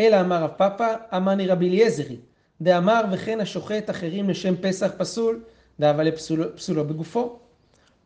אלא 0.00 0.20
אמר 0.20 0.42
רב 0.42 0.50
פאפא, 0.56 0.94
אמני 1.16 1.46
רבי 1.46 1.68
אליעזרי, 1.68 2.16
דאמר 2.60 3.04
וכן 3.12 3.40
השוחט 3.40 3.90
אחרים 3.90 4.30
לשם 4.30 4.54
פסח 4.60 4.90
פסול, 4.96 5.40
דאבה 5.80 6.02
לפסולו 6.02 6.56
פסולו 6.56 6.84
בגופו. 6.84 7.38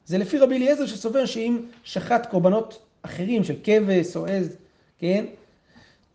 זה 0.07 0.19
לפי 0.19 0.39
רבי 0.39 0.57
אליעזר 0.57 0.87
שסובר 0.87 1.27
שאם 1.27 1.59
שחט 1.85 2.27
קורבנות 2.31 2.83
אחרים 3.03 3.45
של 3.45 3.55
כבש 3.65 4.17
או 4.17 4.27
עז, 4.27 4.57
כן? 4.99 5.25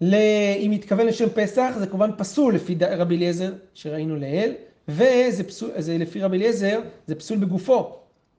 אם 0.02 0.72
מתכוון 0.72 1.06
לשם 1.06 1.30
פסח 1.30 1.74
זה 1.80 1.88
כמובן 1.88 2.12
פסול 2.18 2.56
לפי 2.56 2.76
רבי 2.82 3.16
אליעזר 3.16 3.54
שראינו 3.74 4.16
לעיל, 4.16 4.54
וזה 4.88 5.44
פסול, 5.44 5.70
זה 5.78 5.98
לפי 5.98 6.22
רבי 6.22 6.38
אליעזר 6.38 6.82
זה 7.08 7.16
פסול 7.16 7.38
בגופו. 7.38 7.96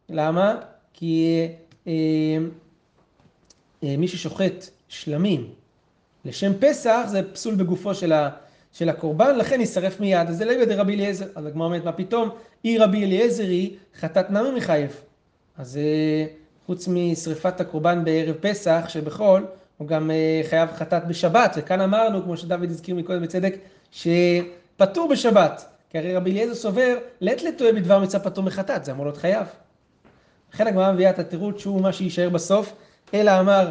למה? 0.08 0.60
כי 0.92 1.46
אה, 1.86 1.92
אה, 3.84 3.96
מי 3.96 4.08
ששוחט 4.08 4.66
שלמים 4.88 5.50
לשם 6.24 6.52
פסח 6.60 7.06
זה 7.08 7.32
פסול 7.32 7.54
בגופו 7.54 7.94
של, 7.94 8.12
ה, 8.12 8.30
של 8.78 8.88
הקורבן, 8.88 9.36
לכן 9.38 9.60
יישרף 9.60 10.00
מיד. 10.00 10.28
אז 10.28 10.36
זה 10.36 10.44
לא 10.44 10.64
דרבי 10.64 10.94
אליעזר. 10.94 11.26
אז 11.34 11.46
הגמרא 11.46 11.66
אומרת, 11.66 11.84
מה 11.84 11.92
פתאום? 11.92 12.30
אי 12.64 12.78
רבי 12.78 13.04
אליעזר 13.04 13.42
היא 13.42 13.76
חטאת 14.00 14.30
נמי 14.30 14.50
מחייב. 14.50 15.00
אז 15.58 15.76
אה, 15.76 16.26
חוץ 16.66 16.88
משרפת 16.88 17.60
הקורבן 17.60 18.04
בערב 18.04 18.36
פסח, 18.40 18.84
שבחול, 18.88 19.46
הוא 19.78 19.88
גם 19.88 20.10
אה, 20.10 20.40
חייב 20.50 20.68
חטאת 20.72 21.06
בשבת. 21.06 21.54
וכאן 21.56 21.80
אמרנו, 21.80 22.22
כמו 22.22 22.36
שדוד 22.36 22.70
הזכיר 22.70 22.94
מקודם 22.94 23.22
בצדק, 23.22 23.54
שפטור 23.92 25.08
בשבת. 25.08 25.64
כי 25.90 25.98
הרי 25.98 26.16
רבי 26.16 26.30
אליעזר 26.30 26.54
סובר, 26.54 26.98
לית 27.20 27.42
לטועה 27.42 27.72
בדבר 27.72 27.98
מצווה 27.98 28.24
פטור 28.24 28.44
מחטאת, 28.44 28.84
זה 28.84 28.92
אמור 28.92 29.04
להיות 29.04 29.16
חייב. 29.16 29.46
לכן 30.54 30.66
הגמרא 30.66 30.92
מביאה 30.92 31.10
את 31.10 31.18
התירוץ 31.18 31.60
שהוא 31.60 31.80
מה 31.80 31.92
שיישאר 31.92 32.28
בסוף, 32.28 32.72
אלא 33.14 33.40
אמר, 33.40 33.70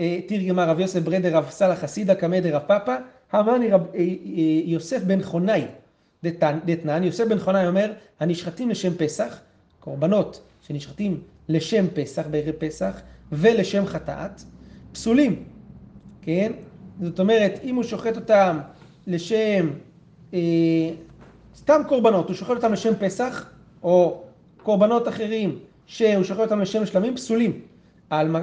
אה, 0.00 0.18
תרגמה 0.28 0.64
רב 0.64 0.80
יוסף 0.80 1.00
ברדר 1.00 1.36
רב 1.36 1.50
סלח 1.50 1.78
חסידה 1.78 2.14
קמא 2.14 2.40
דרב 2.40 2.62
פאפא, 2.66 2.96
אמרני 3.34 3.70
רב 3.70 3.86
אה, 3.94 3.98
אה, 3.98 4.04
יוסף 4.64 5.02
בן 5.02 5.22
חונאי 5.22 5.64
דתנן, 6.64 7.02
יוסף 7.02 7.24
בן 7.28 7.38
חונאי 7.38 7.66
אומר, 7.66 7.92
הנשחטים 8.20 8.70
לשם 8.70 8.94
פסח, 8.94 9.40
קורבנות 9.80 10.42
שנשחטים 10.62 11.20
לשם 11.48 11.86
פסח, 11.94 12.26
בערב 12.30 12.54
פסח, 12.58 13.00
ולשם 13.32 13.86
חטאת, 13.86 14.42
פסולים, 14.92 15.44
כן? 16.22 16.52
זאת 17.02 17.20
אומרת, 17.20 17.60
אם 17.64 17.74
הוא 17.74 17.84
שוחט 17.84 18.16
אותם 18.16 18.58
לשם, 19.06 19.70
אה, 20.34 20.38
סתם 21.56 21.80
קורבנות, 21.88 22.28
הוא 22.28 22.36
שוחט 22.36 22.56
אותם 22.56 22.72
לשם 22.72 22.92
פסח, 22.98 23.50
או 23.82 24.22
קורבנות 24.62 25.08
אחרים 25.08 25.58
שהוא 25.86 26.24
שוחט 26.24 26.40
אותם 26.40 26.60
לשם 26.60 26.86
שלמים, 26.86 27.14
פסולים. 27.16 27.60
עלמא, 28.10 28.40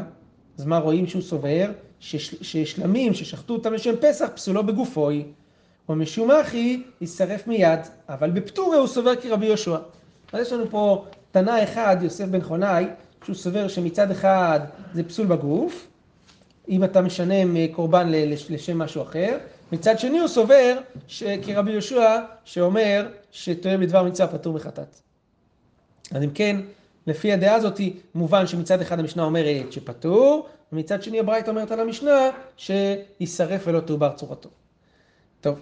אז 0.58 0.66
מה 0.66 0.78
רואים 0.78 1.08
שהוא 1.08 1.22
סובר? 1.22 1.72
ששלמים 2.00 3.14
ששחטו 3.14 3.54
אותם 3.54 3.74
לשם 3.74 3.96
פסח 4.02 4.30
פסולו 4.36 4.64
בגופוי, 4.64 5.26
ומשום 5.90 6.32
אחי 6.32 6.84
יישרף 7.02 7.48
מיד, 7.48 7.80
אבל 8.10 8.30
בפטורי 8.30 8.78
הוא 8.78 8.88
סובר 8.88 9.16
כרבי 9.16 9.46
יהושע. 9.46 9.78
אז 10.34 10.42
יש 10.42 10.54
לנו 10.54 10.70
פה 10.70 11.06
תנא 11.32 11.64
אחד, 11.64 11.98
יוסף 12.02 12.26
בן 12.26 12.42
חונאי, 12.42 12.86
שהוא 13.24 13.36
סובר 13.36 13.68
שמצד 13.68 14.12
אחד 14.12 14.60
זה 14.94 15.04
פסול 15.04 15.28
בגוף, 15.28 15.88
אם 16.70 16.84
אתה 16.84 17.02
משנה 17.02 17.34
קורבן 17.72 18.08
לשם 18.50 18.78
משהו 18.78 19.02
אחר, 19.02 19.38
מצד 19.72 20.00
שני 20.00 20.20
הוא 20.20 20.28
סובר 20.28 20.78
כרבי 21.46 21.72
יהושע 21.72 22.20
שאומר 22.46 23.08
שטועה 23.32 23.78
בדבר 23.78 24.04
מצווה 24.04 24.28
פטור 24.28 24.54
מחטאת. 24.54 25.00
אז 26.12 26.24
אם 26.24 26.30
כן, 26.30 26.58
לפי 27.08 27.34
הדעה 27.34 27.56
הזאת 27.56 27.82
מובן 28.16 28.48
שמצד 28.48 28.82
אחד 28.82 29.00
המשנה 29.00 29.24
אומרת 29.24 29.72
שפטור, 29.72 30.48
ומצד 30.72 31.04
שני 31.04 31.20
הברייתא 31.20 31.50
אומרת 31.50 31.72
על 31.72 31.80
המשנה 31.80 32.30
שיישרף 32.58 33.64
ולא 33.68 33.80
תעובר 33.80 34.10
צורתו. 34.16 34.50
טוב, 35.42 35.62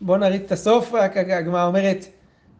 בואו 0.00 0.18
נריץ 0.18 0.42
את 0.46 0.52
הסוף, 0.52 0.94
הגמרא 1.14 1.66
אומרת, 1.66 2.06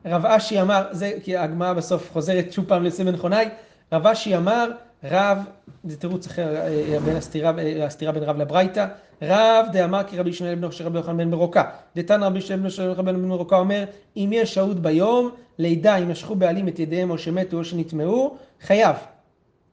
רב 0.06 0.26
אשי 0.26 0.60
אמר, 0.60 0.86
זה 0.90 1.12
כי 1.22 1.36
הגמרא 1.36 1.72
בסוף 1.72 2.12
חוזרת 2.12 2.52
שוב 2.52 2.64
פעם 2.64 2.82
ליוסף 2.82 3.04
בן 3.04 3.16
חונאי, 3.16 3.48
רב 3.92 4.06
אשי 4.06 4.36
אמר, 4.36 4.70
רב, 5.04 5.38
זה 5.84 5.96
תירוץ 5.96 6.26
אחר 6.26 6.56
אה, 6.56 6.98
בין 7.04 7.16
הסתירה, 7.16 7.52
אה, 7.58 7.86
הסתירה 7.86 8.12
בין 8.12 8.22
רב 8.22 8.38
לברייתא, 8.38 8.86
רב 9.22 9.66
דאמר 9.72 10.02
כי 10.06 10.18
רבי 10.18 10.30
ישמעאל 10.30 10.54
בנו 10.54 10.72
של 10.72 10.86
רבי 10.86 10.98
יוחנן 10.98 11.16
בן 11.16 11.30
ברוקה. 11.30 11.62
דתן 11.96 12.22
רבי 12.22 12.38
ישמעאל 12.38 12.60
בנו 12.60 12.70
של 12.70 12.82
רבי 12.82 12.90
יוחנן 12.90 13.22
בן 13.22 13.28
ברוקה 13.28 13.56
אומר, 13.56 13.84
אם 14.16 14.30
יש 14.32 14.54
שהות 14.54 14.80
ביום, 14.80 15.30
לידה 15.58 15.96
אם 15.96 16.10
משכו 16.10 16.34
בעלים 16.34 16.68
את 16.68 16.78
ידיהם 16.78 17.10
או 17.10 17.18
שמתו 17.18 17.56
או 17.56 17.64
שנטמעו, 17.64 18.36
חייב. 18.60 18.96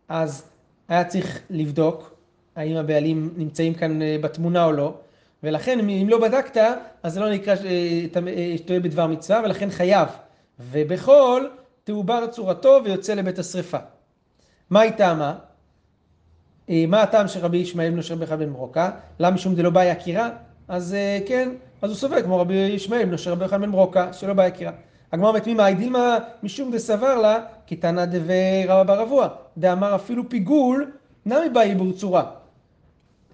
אז 0.10 0.44
היה 0.88 1.04
צריך 1.04 1.40
לבדוק 1.50 2.16
האם 2.56 2.76
הבעלים 2.76 3.34
נמצאים 3.38 3.74
כאן 3.74 4.02
אה, 4.02 4.18
בתמונה 4.22 4.66
או 4.66 4.72
לא, 4.72 4.94
ולכן 5.44 5.90
אם 5.90 6.10
לא 6.10 6.22
בדקת, 6.22 6.62
אז 7.04 7.14
זה 7.14 7.20
לא 7.20 7.30
נקרא 7.30 7.56
טועה 8.66 8.80
בדבר 8.80 9.08
מצווה, 9.08 9.42
ולכן 9.44 9.70
חייב. 9.70 10.08
ובכל 10.60 11.48
תעובר 11.84 12.28
צורתו 12.28 12.80
ויוצא 12.84 13.14
לבית 13.14 13.40
השרפה. 13.40 13.78
מה 14.70 14.80
היא 14.80 14.92
טעמה? 14.92 15.36
אה, 16.70 16.84
מה 16.88 17.02
הטעם 17.02 17.28
של 17.28 17.40
רבי 17.40 17.58
ישמעאל 17.58 17.92
בנו 17.92 18.04
של 18.04 18.14
רבי 18.14 18.24
יוחנן 18.24 18.40
בן 18.40 18.54
ברוקה? 18.54 18.92
למה 19.20 19.36
משום 19.36 19.56
דלא 19.56 19.70
באי 19.70 19.90
עקירה? 19.90 20.30
אז 20.68 20.94
אה, 20.94 21.20
כן, 21.28 21.50
אז 21.82 21.90
הוא 21.90 21.98
סובר 21.98 22.22
כמו 22.22 22.40
רבי 22.40 22.54
ישמעאל 22.54 23.06
בנו 23.06 23.18
של 23.18 23.32
רבי 23.32 23.44
יוחנן 23.44 23.62
בן 23.62 23.72
ברוקה, 23.72 24.14
שלא 24.14 24.34
באי 24.34 24.48
עקירה. 24.48 24.72
הגמרא 25.12 25.30
אומרת 25.30 25.48
מי 25.48 25.54
מאי 25.54 25.74
דימה 25.74 26.18
משום 26.44 26.72
דסבר 26.72 27.22
לה, 27.22 27.40
כי 27.68 27.76
תנא 27.76 28.06
דבי 28.06 28.66
רבא 28.68 28.84
בר 28.84 29.04
אבוה, 29.04 29.28
דאמר 29.58 29.96
אפילו 29.96 30.30
פיגול, 30.30 30.92
נמי 31.26 31.50
באי 31.54 31.76
בור 31.76 31.94
צורה. 31.94 32.24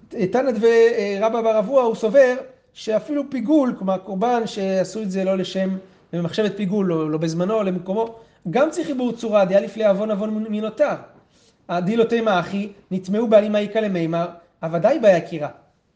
תנא 0.10 0.52
דבי 0.52 0.68
אה, 0.68 1.18
רבא 1.22 1.42
בר 1.42 1.60
אבוה 1.60 1.84
הוא 1.84 1.96
סובר 1.96 2.36
שאפילו 2.74 3.24
פיגול, 3.30 3.76
כלומר 3.78 3.98
קורבן 3.98 4.48
שעשו 4.48 5.02
את 5.02 5.12
זה 5.12 5.24
לא 5.24 5.38
לשם, 5.38 5.70
במחשבת 6.13 6.58
פיגול, 6.58 6.86
לא, 6.86 7.12
לא 7.12 7.18
בזמנו, 7.18 7.63
למקומו, 7.63 8.16
גם 8.50 8.72
צריך 8.72 8.88
עיבור 8.88 9.12
צורה, 9.12 9.46
דיה 9.46 9.60
לפני 9.60 9.86
עוון 9.86 10.12
עוון 10.12 10.46
מנותר. 10.50 10.96
הדילותי 11.70 12.22
מאחי, 12.22 12.70
נטמעו 12.92 13.28
בעלים 13.28 13.56
האיכא 13.56 13.80
למימר, 13.80 14.28
הוודאי 14.63 15.00
ביקירה. 15.00 15.50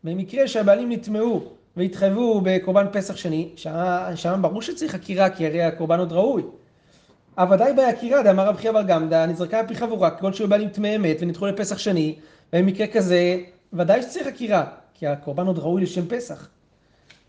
במקרה 0.03 0.47
שהבעלים 0.47 0.91
נטמעו 0.91 1.43
והתחייבו 1.77 2.41
בקורבן 2.43 2.85
פסח 2.91 3.15
שני, 3.15 3.49
שם 4.15 4.39
ברור 4.41 4.61
שצריך 4.61 4.95
עקירה, 4.95 5.29
כי 5.29 5.45
הרי 5.45 5.63
הקורבן 5.63 5.99
עוד 5.99 6.11
ראוי. 6.11 6.43
הוודאי 7.37 7.73
ביקירה, 7.73 8.23
דאמר 8.23 8.47
רב 8.47 8.57
חייא 8.57 8.71
בר 8.71 8.81
גמדא, 8.81 9.25
נזרקה 9.25 9.61
פי 9.67 9.75
חבורה, 9.75 10.11
כגון 10.11 10.33
שהיו 10.33 10.49
בעלים 10.49 10.69
טמאי 10.69 10.95
אמת 10.95 11.17
ונדחו 11.19 11.45
לפסח 11.45 11.77
שני, 11.77 12.15
במקרה 12.53 12.87
כזה, 12.87 13.37
ודאי 13.73 14.01
שצריך 14.01 14.27
עקירה, 14.27 14.65
כי 14.93 15.07
הקורבן 15.07 15.47
עוד 15.47 15.59
ראוי 15.59 15.81
לשם 15.81 16.07
פסח. 16.07 16.47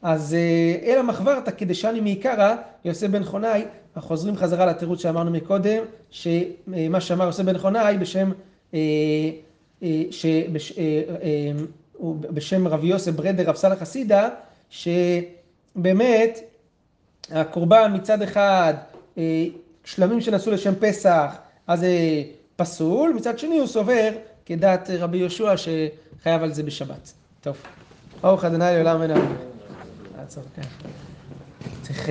אז 0.03 0.35
אה, 0.35 0.93
אלא 0.93 1.03
מחברתא 1.03 1.51
כדשני 1.51 2.01
מעיקרא, 2.01 2.55
יוסף 2.85 3.07
בן 3.07 3.25
חונאי, 3.25 3.65
אנחנו 3.97 4.09
חוזרים 4.09 4.37
חזרה 4.37 4.67
לתירוץ 4.67 5.03
שאמרנו 5.03 5.31
מקודם, 5.31 5.83
שמה 6.11 7.01
שאמר 7.01 7.25
יוסף 7.25 7.45
בן 7.45 7.59
חונאי 7.59 7.99
בשם, 7.99 8.31
אה, 8.75 8.81
אה, 12.03 12.09
שבש, 12.09 12.31
בשם 12.31 12.69
רבי 12.69 12.87
יוסף 12.87 13.13
ברדר 13.13 13.49
רב 13.49 13.57
סלח 13.57 13.79
חסידה, 13.79 14.29
שבאמת 14.71 16.39
הקורבן 17.31 17.93
מצד 17.95 18.23
אחד 18.23 18.75
שלמים 19.85 20.21
שנעשו 20.21 20.51
לשם 20.51 20.73
פסח, 20.81 21.35
אז 21.67 21.81
זה 21.81 22.23
פסול, 22.57 23.13
מצד 23.17 23.39
שני 23.39 23.59
הוא 23.59 23.67
סובר 23.67 24.11
כדעת 24.47 24.91
רבי 24.99 25.19
יהושע 25.19 25.55
שחייב 25.57 26.43
על 26.43 26.53
זה 26.53 26.63
בשבת. 26.63 27.13
טוב, 27.41 27.57
ברוך 28.21 28.45
ה' 28.45 28.49
לעולם 28.49 29.01
כן. 30.55 30.63
צריך... 31.83 32.09